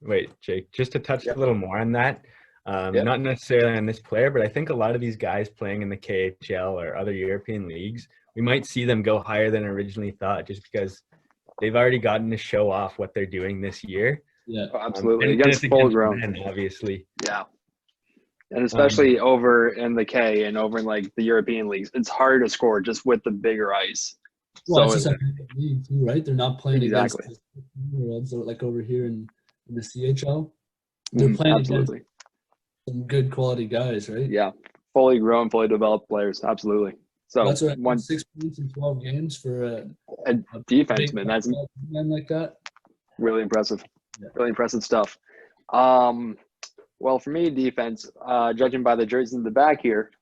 [0.00, 1.36] wait, Jake, just to touch Yep.
[1.36, 2.22] a little more on that.
[2.64, 3.04] Um, Yep.
[3.04, 5.90] Not necessarily on this player, but I think a lot of these guys playing in
[5.90, 10.46] the KHL or other European leagues, we might see them go higher than originally thought,
[10.46, 11.02] just because
[11.60, 14.22] they've already gotten to show off what they're doing this year.
[14.46, 14.66] Yeah.
[14.72, 16.38] oh, Um, absolutely and- and against it's full grown.
[16.46, 17.06] obviously.
[17.24, 17.42] Yeah.
[18.54, 22.42] And especially over in the K and over in like the European leagues, it's hard
[22.44, 24.16] to score just with the bigger ice.
[24.68, 25.18] Well, so it's just a
[25.58, 26.24] league too, right?
[26.24, 27.24] They're not playing Exactly.
[27.24, 27.40] against
[27.92, 29.28] worlds like over here in,
[29.68, 30.50] in the CHL.
[31.12, 32.00] They're Mm, playing against absolutely.
[32.88, 34.28] some good quality guys, right?
[34.28, 34.50] Yeah.
[34.92, 36.44] Fully grown, fully developed players.
[36.44, 36.94] Absolutely.
[37.28, 39.86] So That's what one six points in twelve games for a,
[40.26, 41.26] a a defenseman.
[41.26, 41.48] That's
[41.88, 42.56] man like that.
[43.18, 43.82] really impressive.
[44.20, 44.28] Yeah.
[44.34, 45.16] Really impressive stuff.
[45.72, 46.36] Um,
[47.02, 50.12] well, for me, defense, uh, judging by the jerseys in the back here,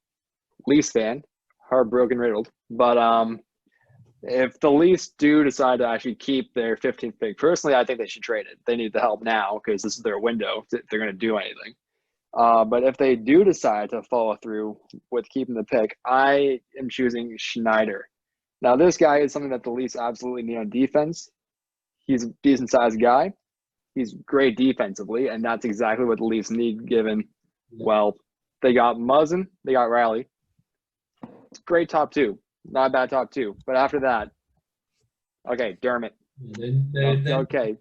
[0.66, 1.22] Leafs fan,
[1.68, 2.50] heartbroken riddled.
[2.70, 3.40] But um,
[4.22, 8.06] if the Leafs do decide to actually keep their 15th pick, personally, I think they
[8.06, 8.58] should trade it.
[8.66, 11.36] They need the help now because this is their window if they're going to do
[11.36, 11.74] anything.
[12.32, 14.78] Uh, but if they do decide to follow through
[15.10, 18.08] with keeping the pick, I am choosing Schneider.
[18.62, 21.28] Now, this guy is something that the Leafs absolutely need on defense.
[22.06, 23.34] He's a decent sized guy.
[23.94, 27.24] He's great defensively, and that's exactly what the Leafs need given.
[27.72, 28.16] Well,
[28.62, 30.26] they got Muzzin, they got Rielly.
[31.50, 32.38] It's great top two.
[32.64, 33.56] Not a bad top two.
[33.66, 34.30] But after that,
[35.50, 36.14] okay, Dermott.
[36.40, 37.76] Yeah, they, they, they, Okay.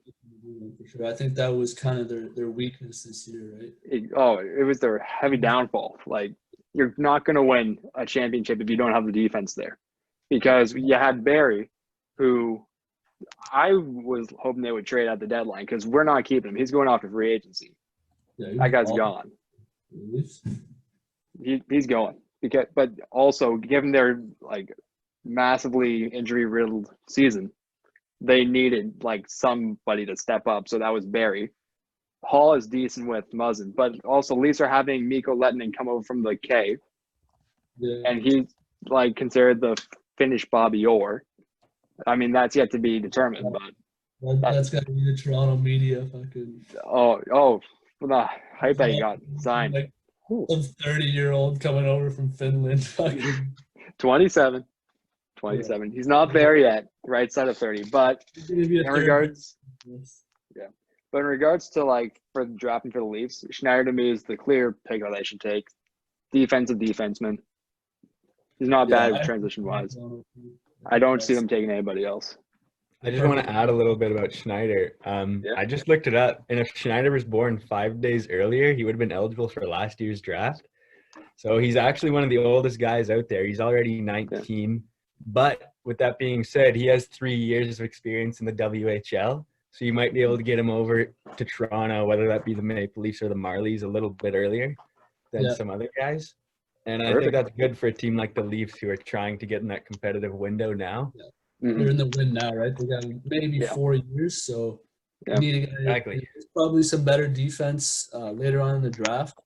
[0.87, 1.05] sure.
[1.05, 3.73] I think that was kind of their, their weakness this year, right?
[3.83, 5.97] It- oh, it was their heavy downfall.
[6.07, 6.33] Like,
[6.73, 9.77] you're not going to win a championship if you don't have the defense there.
[10.29, 11.69] Because you had Barry,
[12.17, 12.65] who
[13.51, 16.55] I was hoping they would trade at the deadline because we're not keeping him.
[16.55, 17.75] He's going off to free agency.
[18.37, 19.31] Yeah, That guy's gone.
[19.91, 20.51] for
[21.43, 24.73] he, he's going because but also given their like
[25.25, 27.51] massively injury riddled season
[28.21, 31.49] they needed like somebody to step up so that was Barrie
[32.23, 36.21] Hall is decent with Muzzin, but also Leafs are having Mikko Lehtonen come over from
[36.21, 36.75] the K,
[37.77, 38.01] Yeah.
[38.05, 38.43] and he's
[38.89, 39.81] like considered the
[40.17, 41.23] Finnish Bobby Orr.
[42.07, 45.57] I mean, that's yet to be determined, but That, that's got to be the Toronto
[45.57, 46.65] media fucking.
[46.85, 47.61] oh, oh,
[48.01, 48.25] the
[48.57, 49.73] hype that he got signed.
[49.73, 49.91] Like
[50.49, 52.85] some 30 year old coming over from Finland.
[52.87, 53.55] Fucking,
[53.97, 54.63] 27.
[55.37, 55.91] 27.
[55.91, 57.85] He's not there yet, right side of 30.
[57.89, 59.57] But he's gonna be in regards,
[61.11, 64.23] but in regards to like for the drafting for the Leafs, Schneider to me is
[64.23, 65.67] the clear pick that they should take.
[66.31, 67.37] Defensive defenseman.
[68.59, 69.97] He's not Yeah, bad transition wise.
[70.85, 72.37] I don't see them taking anybody else.
[73.03, 74.93] I just want to add a little bit about Schneider.
[75.05, 75.53] Um, Yeah.
[75.55, 78.93] I just looked it up, and if Schneider was born five days earlier, he would
[78.95, 80.67] have been eligible for last year's draft.
[81.37, 83.45] So he's actually one of the oldest guys out there.
[83.45, 84.83] He's already 19.
[85.25, 89.45] But with that being said, he has three years of experience in the WHL.
[89.71, 92.61] So you might be able to get him over to Toronto, whether that be the
[92.61, 94.75] Maple Leafs or the Marlies, a little bit earlier
[95.31, 95.53] than Yeah.
[95.53, 96.35] some other guys.
[96.89, 97.23] And I Perfect.
[97.35, 99.67] think that's good for a team like the Leafs who are trying to get in
[99.67, 101.13] that competitive window now.
[101.63, 101.77] Mhm.
[101.77, 102.75] They're in the win now, right?
[102.75, 103.73] They got maybe Yeah.
[103.73, 104.81] four years, so
[105.27, 105.35] Yeah.
[105.35, 106.27] you need to get Exactly.
[106.55, 109.37] probably some better defense uh, later on in the draft,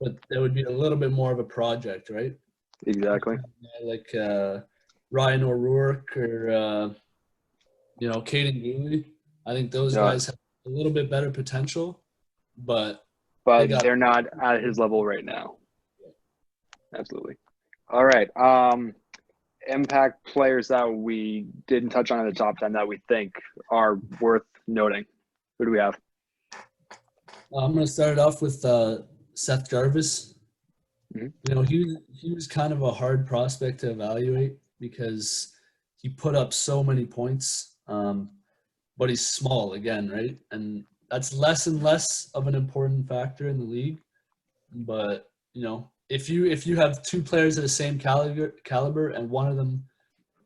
[0.00, 2.36] but that would be a little bit more of a project, right?
[2.86, 3.38] Exactly.
[3.82, 4.60] Like uh,
[5.10, 6.94] Ryan O'Rourke or uh,
[8.00, 9.04] you know Kaiden Guhle.
[9.46, 10.02] I think those Yeah.
[10.10, 12.02] guys have a little bit better potential,
[12.58, 13.00] but
[13.46, 15.58] But They got- they're not at his level right now.
[16.96, 17.36] Absolutely.
[17.88, 18.28] All right.
[18.36, 18.94] Um
[19.66, 23.32] impact players that we didn't touch on in the top ten that we think
[23.70, 25.04] are worth noting.
[25.58, 25.98] Who do we have?
[27.56, 28.98] I'm going to start it off with uh,
[29.34, 30.34] Seth Jarvis.
[31.14, 31.32] Mhm.
[31.48, 35.54] You know, he was, he was kind of a hard prospect to evaluate because
[35.96, 38.30] he put up so many points, um,
[38.98, 40.36] but he's small again, right?
[40.50, 44.02] And that's less and less of an important factor in the league.
[44.72, 49.10] But you know, if you if you have two players of the same caliber caliber
[49.10, 49.84] and one of them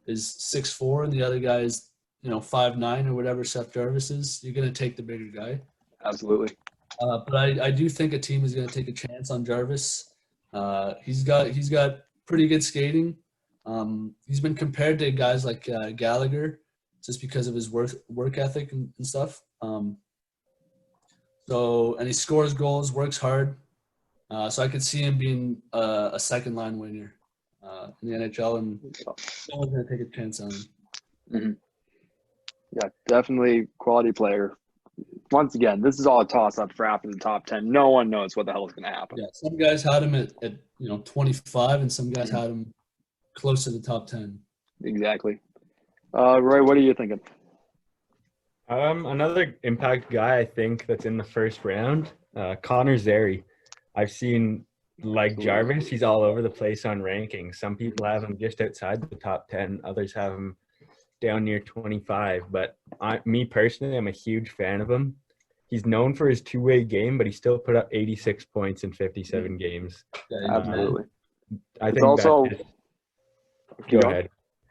[0.06, 1.90] is six four and the other guy is
[2.22, 5.60] you know five nine or whatever Seth Jarvis is, you're gonna take the bigger guy.
[6.04, 6.56] Absolutely.
[7.00, 9.44] Uh, but I, I do think a team is going to take a chance on
[9.44, 10.14] Jarvis.
[10.52, 13.16] Uh, he's got he's got pretty good skating.
[13.66, 16.60] Um, he's been compared to guys like uh, Gallagher
[17.04, 19.42] just because of his work work ethic and, and stuff.
[19.62, 19.98] Um,
[21.48, 23.56] so and he scores goals, works hard.
[24.30, 27.14] Uh, so I could see him being a, a second line winner
[27.62, 28.78] uh, in the NHL, and
[29.18, 30.50] someone's going to take a chance on
[31.32, 31.56] him.
[32.72, 34.58] Yeah, definitely quality player.
[35.30, 37.70] Once again, this is all a toss up for after the top ten.
[37.70, 39.18] No one knows what the hell is gonna happen.
[39.18, 42.72] Yeah, some guys had him at, at you know 25, and some guys had him
[43.34, 44.38] close to the top 10.
[44.84, 45.40] Exactly.
[46.12, 47.20] Uh Roy, what are you thinking?
[48.68, 53.44] Um, another impact guy I think that's in the first round, uh, Connor Zary.
[53.98, 54.64] I've seen
[55.02, 55.44] like Absolutely.
[55.44, 57.56] Jarvis, he's all over the place on rankings.
[57.56, 60.56] Some people have him just outside the top ten, others have him
[61.20, 62.42] down near twenty five.
[62.50, 65.16] But I, me personally, I'm a huge fan of him.
[65.66, 68.92] He's known for his two way game, but he still put up 86 points in
[68.92, 70.04] 57 games.
[70.30, 70.50] Yeah, he's a man.
[70.56, 71.04] Absolutely.
[71.82, 72.66] I It's think also- that is-
[73.90, 74.12] go going.
[74.12, 74.30] ahead.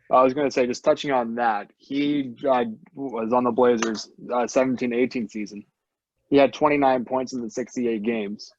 [0.09, 2.63] I was going to say, just touching on that, he uh,
[2.95, 5.63] was on the Blazers uh, 17 18 season.
[6.29, 8.51] He had 29 points in the 68 games.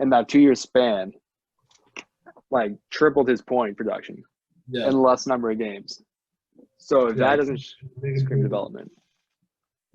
[0.00, 1.12] In that two year span,
[2.50, 4.22] like tripled his point production
[4.68, 4.88] Yeah.
[4.88, 6.02] in less number of games.
[6.78, 7.30] So if Yeah.
[7.30, 8.90] that doesn't scream development.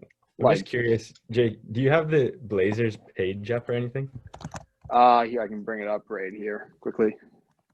[0.01, 4.09] I'm Like- just curious, Jake, do you have the Blazers page up or anything?
[4.89, 7.15] Uh, here, I can bring it up right here quickly.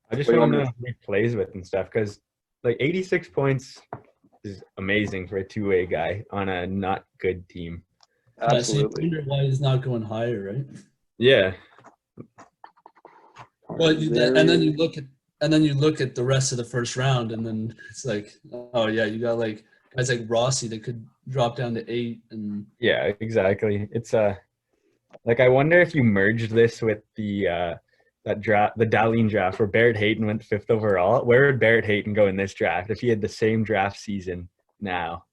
[0.10, 1.88] I just do you want to want know me who he plays with and stuff
[1.92, 2.22] because
[2.64, 3.82] like 86 points
[4.44, 7.84] is amazing for a two-way guy on a not good team.
[8.38, 9.04] Yeah, so you Absolutely.
[9.04, 10.66] wonder why he's not going higher, right?
[11.18, 11.54] Yeah,
[13.70, 15.06] Well, you, and then you look at
[15.42, 18.34] and then you look at the rest of the first round, and then it's like,
[18.52, 22.66] oh yeah, you got like guys like Rossi that could drop down to eight, and
[22.80, 23.88] yeah, exactly.
[23.92, 24.36] It's uh
[25.26, 27.74] like I wonder if you merged this with the uh
[28.26, 31.26] that draft, the Dahlin draft where Barrett Hayton went fifth overall.
[31.26, 34.50] Where would Barrett Hayton go in this draft if he had the same draft season
[34.80, 35.26] now?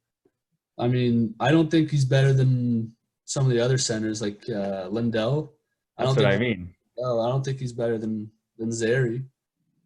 [0.77, 2.93] I mean, I don't think he's better than
[3.27, 5.53] some of the other centers like uh, Lundell.
[6.01, 6.75] I That's don't what think I mean.
[6.99, 9.23] Oh, I don't think he's better than than Zary.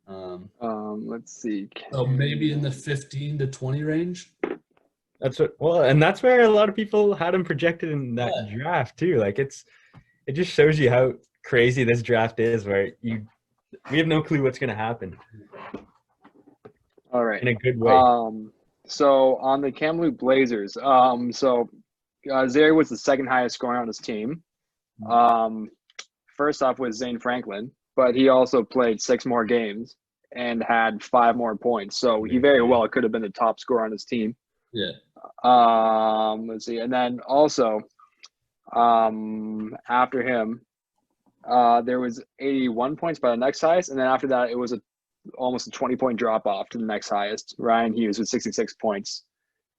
[0.06, 1.68] Um, Um, let's see.
[1.92, 4.32] so maybe in the 15 to 20 range.
[5.20, 8.32] That's what well, and that's where a lot of people had him projected in that
[8.54, 9.16] draft too.
[9.16, 9.64] Like it's
[10.26, 13.26] it just shows you how crazy this draft is where you
[13.90, 15.16] we have no clue what's gonna happen
[17.12, 17.40] All right.
[17.42, 17.92] in a good way.
[17.92, 18.52] Um,
[18.86, 21.68] so on the Kamloops Blazers, um, so
[22.30, 24.42] uh, Zary was the second highest scorer on his team.
[25.08, 25.70] Um,
[26.36, 29.96] first off was Zane Franklin, but he also played six more games
[30.32, 31.98] and had five more points.
[31.98, 34.34] So he very well could have been the top scorer on his team.
[34.72, 34.92] Yeah.
[35.42, 37.80] Um, let's see, and then also,
[38.74, 40.60] um, after him,
[41.48, 44.72] uh, there was 81 points by the next highest, and then after that, it was
[44.72, 44.80] a
[45.38, 47.54] almost a 20 point drop off to the next highest.
[47.58, 49.24] Ryan Hughes with 66 points.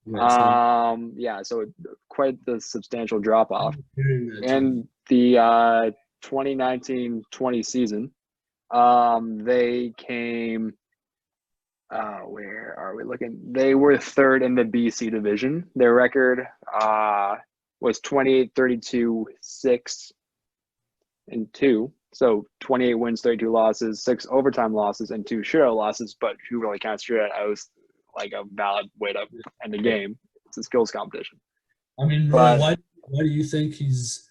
[0.05, 1.65] Yeah, so Um, yeah, so
[2.09, 3.75] quite the substantial drop off.
[3.75, 4.53] I'm hearing that too.
[4.53, 5.91] In the uh,
[6.25, 8.11] 2019-20 season,
[8.71, 10.73] um, they came.
[11.91, 13.39] Uh, where are we looking?
[13.51, 15.69] They were third in the BC division.
[15.75, 16.45] Their record
[16.81, 17.35] uh,
[17.79, 20.11] was 28, 32, 6,
[21.29, 21.91] and 2.
[22.13, 26.15] So 28 wins, 32 losses, six overtime losses, and two shootout losses.
[26.19, 27.69] But who really counts shootout I was
[28.15, 29.25] like a valid way to
[29.63, 30.17] end the game?
[30.47, 31.39] It's a skills competition.
[31.99, 32.75] I mean, but- why
[33.07, 34.29] why do you think he's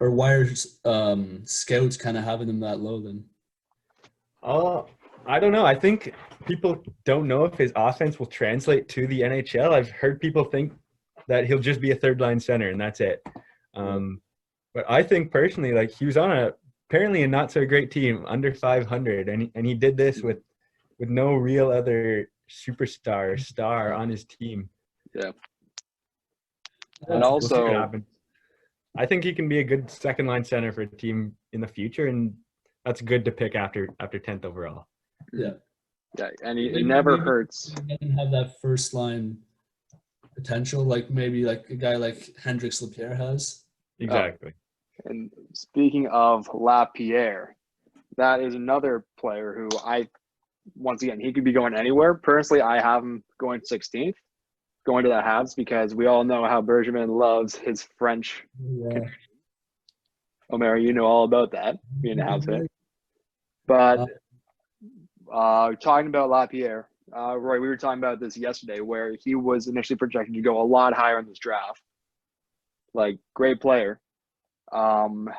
[0.00, 0.46] or why are
[0.84, 3.24] um, scouts kind of having him that low then?
[4.42, 4.86] Oh,
[5.26, 5.64] I don't know.
[5.64, 6.12] I think
[6.46, 9.72] people don't know if his offense will translate to the NHL.
[9.72, 10.72] I've heard people think
[11.28, 13.22] that he'll just be a third line center and that's it.
[13.74, 14.20] Um,
[14.74, 16.52] but I think personally, like he was on a
[16.90, 20.38] apparently a not so great team, under 500, and he, and he did this with
[20.98, 24.68] with no real other superstar star on his team.
[25.14, 25.30] Yeah,
[27.08, 28.04] and We'll see what also, happens.
[28.96, 31.66] I think he can be a good second line center for a team in the
[31.66, 32.34] future, and
[32.84, 34.86] that's good to pick after after 10th overall.
[35.32, 35.52] yeah,
[36.18, 37.72] yeah, and he, it never maybe- hurts.
[37.88, 39.38] He doesn't have that first line
[40.34, 43.64] potential like maybe like a guy like Hendrix Lapierre has.
[44.00, 44.52] Exactly.
[44.54, 45.10] Oh.
[45.10, 47.56] And speaking of Lapierre,
[48.16, 50.08] that is another player who I,
[50.76, 52.14] once again, he could be going anywhere.
[52.14, 54.14] Personally, I have him going 16th,
[54.84, 58.44] going to the Habs because we all know how Bergevin loves his French.
[58.60, 59.00] Yeah.
[60.50, 62.66] Omer, you know all about that, being a Habs fan.
[63.66, 64.06] But
[65.32, 69.68] uh, talking about Lapierre, uh, Roy, we were talking about this yesterday, where he was
[69.68, 71.82] initially projected to go a lot higher in this draft.
[72.92, 74.00] Like, great player.
[74.70, 75.30] Um,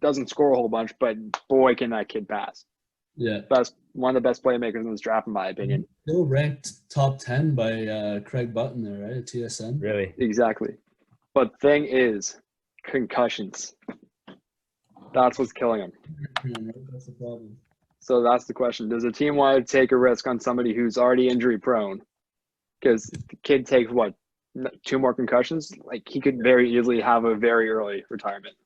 [0.00, 1.16] doesn't score a whole bunch, but
[1.48, 2.64] boy, can that kid pass.
[3.16, 3.40] Yeah.
[3.48, 5.86] Best, one of the best playmakers in this draft, in my opinion.
[6.08, 9.18] Still ranked top ten by uh, Craig Button there, right?
[9.18, 9.80] At TSN.
[9.80, 10.14] Really.
[10.18, 10.74] Exactly.
[11.34, 12.36] But thing is,
[12.84, 13.74] concussions.
[15.14, 15.92] That's what's killing him.
[16.92, 17.56] That's the problem.
[18.00, 18.88] So that's the question.
[18.88, 22.02] Does a team want to take a risk on somebody who's already injury prone?
[22.80, 24.14] Because the kid takes what
[24.84, 28.56] two more concussions, like he could very easily have a very early retirement.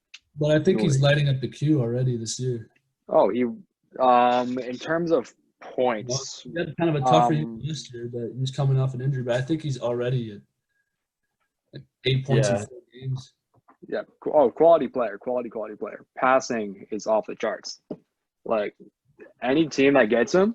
[0.40, 2.70] But I think he's lighting up the queue already this year.
[3.10, 3.44] Oh, he
[4.00, 5.32] um in terms of
[5.62, 8.78] points, He had kind of a tougher year Um, last year, but he was coming
[8.78, 9.22] off an injury.
[9.22, 10.40] But I think he's already at
[11.72, 12.60] like eight points Yeah.
[12.60, 13.32] in four games.
[13.88, 14.02] yeah.
[14.26, 16.04] Oh, quality player, quality, quality player.
[16.16, 17.80] Passing is off the charts.
[18.44, 18.76] Like
[19.42, 20.54] any team that gets him,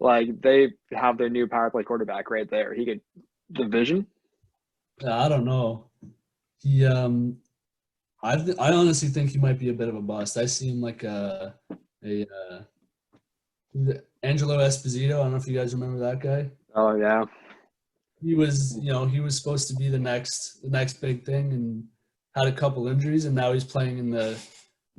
[0.00, 2.74] like they have their new power play quarterback right there.
[2.74, 3.00] He could
[3.50, 4.06] the vision.
[5.00, 5.86] Yeah, I don't know.
[6.62, 7.36] He, um,
[8.22, 10.36] I, th- I honestly think he might be a bit of a bust.
[10.38, 11.54] I see him like a,
[12.04, 12.62] a uh.
[14.22, 15.14] Angelo Esposito.
[15.14, 16.50] I don't know if you guys remember that guy.
[16.74, 17.24] Oh yeah.
[18.22, 21.52] He was, you know, he was supposed to be the next, the next big thing,
[21.52, 21.84] and
[22.34, 24.38] had a couple injuries, and now he's playing in the,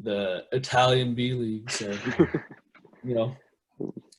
[0.03, 1.72] the Italian B League.
[1.72, 1.91] So,
[3.03, 3.36] you know,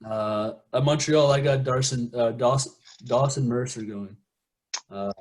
[0.05, 2.73] uh, at Montreal, I got Dawson, uh, Dawson,
[3.05, 4.17] Dawson Mercer going.
[4.91, 5.13] Uh,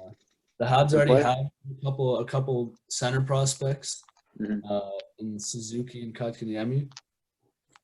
[0.57, 4.01] the Habs already have a couple, a couple center prospects
[4.39, 4.61] Mhm.
[4.69, 6.89] uh, in Suzuki and Kotkaniemi.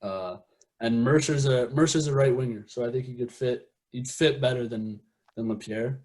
[0.02, 0.38] Uh,
[0.80, 3.70] and Mercer's a Mercer's a right winger, so I think he could fit.
[3.92, 5.00] He'd fit better than
[5.36, 6.02] than Lapierre.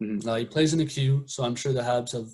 [0.00, 0.26] Mhm.
[0.26, 2.28] Uh, he plays in the queue, so I'm sure the Habs have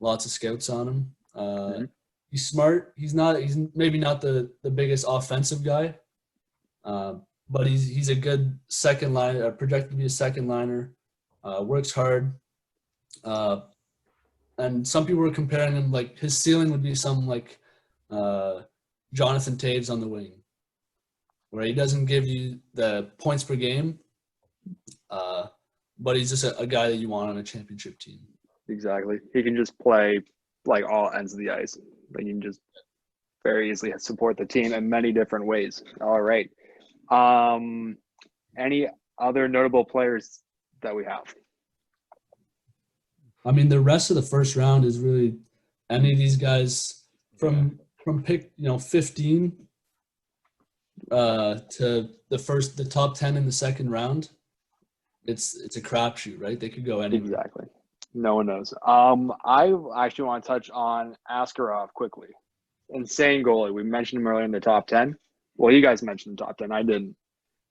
[0.00, 1.14] lots of scouts on him.
[1.34, 1.88] Uh, Mhm.
[2.30, 2.92] He's smart.
[2.96, 3.40] He's not.
[3.40, 5.98] He's maybe not the the biggest offensive guy,
[6.84, 7.14] uh,
[7.48, 9.40] but he's he's a good second line.
[9.40, 10.94] Uh, projected to be a second liner.
[11.42, 12.32] Uh, works hard.
[13.24, 13.62] Uh,
[14.58, 17.58] and some people were comparing him like his ceiling would be some like
[18.10, 18.62] uh,
[19.12, 20.32] Jonathan Toews on the wing,
[21.50, 23.98] where he doesn't give you the points per game,
[25.10, 25.46] uh,
[25.98, 28.20] but he's just a, a guy that you want on a championship team.
[28.68, 29.18] Exactly.
[29.32, 30.20] He can just play
[30.66, 31.78] like all ends of the ice.
[32.10, 32.60] They can just
[33.42, 35.82] very easily support the team in many different ways.
[36.00, 36.50] All right.
[37.10, 37.96] Um,
[38.56, 38.88] any
[39.18, 40.40] other notable players
[40.82, 41.34] that we have?
[43.44, 45.38] I mean, the rest of the first round is really
[45.88, 47.04] any of these guys
[47.38, 49.52] from from pick you know 15
[51.10, 54.30] uh, to the first the top 10 in the second round.
[55.26, 56.58] It's it's a crapshoot, right?
[56.58, 57.28] They could go anywhere.
[57.28, 57.66] Exactly.
[58.14, 58.72] No one knows.
[58.86, 62.28] Um, I actually want to touch on Askarov quickly.
[62.88, 63.74] Insane goalie.
[63.74, 65.14] We mentioned him earlier in the top ten.
[65.56, 66.72] Well, you guys mentioned the top ten.
[66.72, 67.14] I didn't.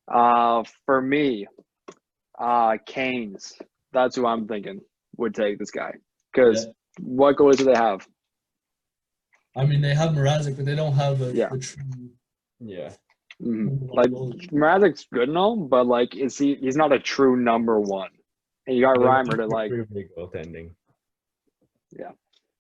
[0.07, 1.47] Uh, for me,
[2.37, 3.53] uh, Canes.
[3.91, 4.81] That's who I'm thinking
[5.17, 5.93] would take this guy.
[6.31, 6.71] Because Yeah.
[6.99, 8.07] what goalies do they have?
[9.57, 11.49] I mean, they have Mrazek, but they don't have a, Yeah.
[11.51, 11.83] a true
[12.59, 12.93] Yeah.
[13.41, 13.89] Mhm.
[13.93, 14.49] Like goalie.
[14.51, 16.55] Mrazek's good and all, but like, is he?
[16.55, 18.09] He's not a true number one.
[18.65, 19.69] And you got Reimer to like.
[19.71, 20.73] Pretty goaltending.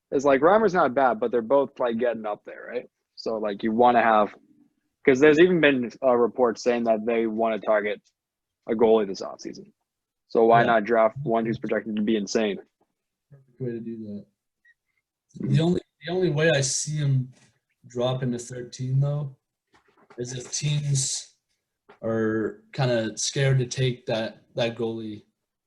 [0.09, 2.89] It's like Reimer's not bad, but they're both like getting up there, right?
[3.15, 4.33] So like you want to have,
[5.03, 8.01] because there's even been a report saying that they want to target
[8.69, 9.69] a goalie this offseason.
[10.29, 10.67] So why Yeah.
[10.67, 12.57] not draft one who's projected to be insane?
[13.29, 14.25] perfect way to do that.
[15.49, 17.29] The only the only way I see him
[17.87, 19.35] drop into 13 though
[20.17, 21.35] is if teams
[22.01, 25.23] are kind of scared to take that that goalie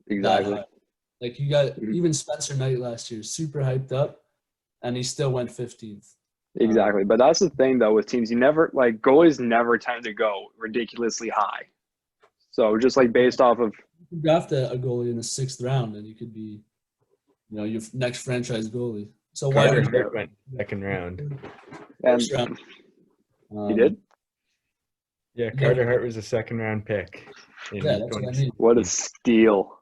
[0.09, 0.55] Exactly.
[0.55, 0.64] high.
[1.20, 1.95] Like you got Mhm.
[1.95, 4.24] even Spencer Knight last year, super hyped up,
[4.82, 6.16] and he still went 15th.
[6.57, 7.05] Exactly.
[7.05, 10.49] But that's the thing though with teams, you never like goalies never tend to go
[10.57, 11.66] ridiculously high.
[12.51, 13.72] So just like based off of
[14.11, 16.62] You draft a, a goalie in the sixth round, and you could be,
[17.51, 19.11] you know, your next franchise goalie.
[19.41, 21.20] So why Carter would you Hart went second round.
[21.20, 21.38] and
[22.05, 22.59] first round?
[23.57, 23.97] Um, did.
[25.34, 27.26] Yeah, Carter Hart was a second round pick.
[27.72, 28.51] in Yeah, that's what I 20 mean.
[28.59, 29.78] What a steal.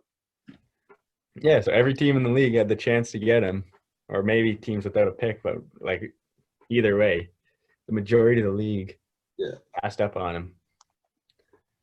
[1.42, 3.64] Yeah, so every team in the league had the chance to get him,
[4.08, 6.14] or maybe teams without a pick, but like
[6.70, 7.30] either way,
[7.88, 8.96] the majority of the league
[9.38, 9.56] Yeah.
[9.82, 10.54] passed up on him.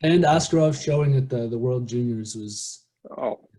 [0.02, 2.86] And Askarov showing at the the World Juniors was
[3.18, 3.50] Oh,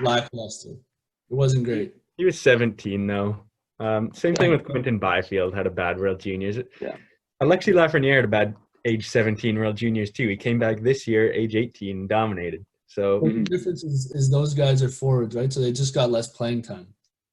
[0.00, 0.70] lackluster.
[0.70, 1.96] It wasn't great.
[2.16, 3.40] He was 17 though.
[3.78, 6.58] Um, same thing with Quinton Byfield had a bad World Juniors.
[6.80, 6.96] Yeah.
[7.40, 8.54] Alexis Lafreniere had a bad
[8.86, 10.28] age 17 World Juniors too.
[10.28, 12.64] He came back this year, age 18, dominated.
[12.86, 15.52] So But the difference is, is those guys are forwards, right?
[15.52, 16.86] So they just got less playing time.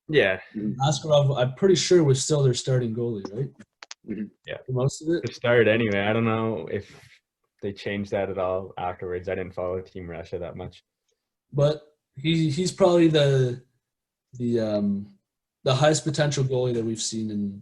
[0.10, 3.50] yeah, Askarov, I'm pretty sure was still their starting goalie, right?
[4.10, 4.30] Mhm.
[4.46, 4.58] Yeah.
[4.66, 5.26] For most of it.
[5.26, 6.02] to start anyway.
[6.02, 6.94] I don't know if
[7.62, 9.30] they changed that at all afterwards.
[9.30, 10.84] I didn't follow Team Russia that much.
[11.54, 11.84] But
[12.18, 13.62] he he's probably the
[14.34, 15.08] the um
[15.64, 17.62] the highest potential goalie that we've seen in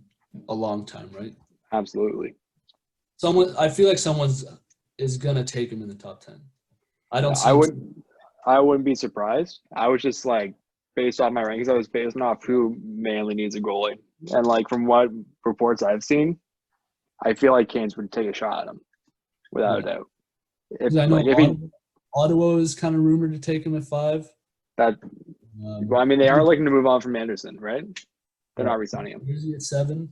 [0.49, 1.33] a long time, right?
[1.73, 2.35] absolutely.
[3.17, 4.45] Someone I feel like someone's
[4.97, 6.41] is gonna take him in the top ten.
[7.11, 8.03] I don't see I wouldn't.
[8.45, 9.59] I wouldn't be surprised.
[9.75, 10.53] I was just like
[10.95, 11.69] based off my rankings.
[11.69, 13.99] I was based off who mainly needs a goalie,
[14.31, 15.09] and like from what
[15.45, 16.39] reports I've seen,
[17.23, 18.81] I feel like Canes would take a shot at him,
[19.51, 20.07] without a doubt.
[20.71, 21.67] If, I know like, if he, Ottawa,
[22.15, 24.27] Ottawa is kind of rumored to take him at five.
[24.77, 24.97] that,
[25.63, 27.83] Um, well, I mean, they are looking to move on from Anderson, right?
[28.55, 29.25] They're not resigning him.
[29.25, 30.11] Jersey at seven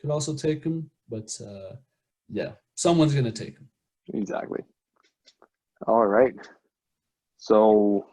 [0.00, 1.76] could also take him, but uh,
[2.28, 3.68] yeah, someone's gonna take him.
[4.12, 4.60] Exactly.
[5.86, 6.34] All right.
[7.38, 8.06] So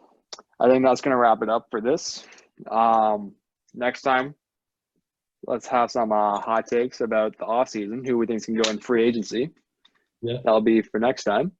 [0.60, 2.26] I think that's going to wrap it up for this.
[2.70, 3.34] Um,
[3.74, 4.34] next time,
[5.46, 8.80] let's have some uh, hot takes about the offseason, who we think can go in
[8.80, 9.50] free agency.
[10.22, 10.38] Yeah.
[10.44, 11.52] That'll be for next time.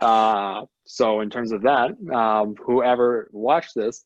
[0.00, 4.04] Uh, so, in terms of that, um, whoever watched this,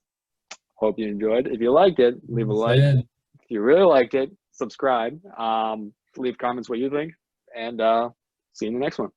[0.84, 1.46] hope you enjoyed.
[1.46, 2.78] If you liked it, leave a like.
[2.78, 5.18] If you really liked it, subscribe.
[5.36, 7.12] Um, leave comments what you think,
[7.56, 8.10] and uh,
[8.52, 9.10] see you in the next one.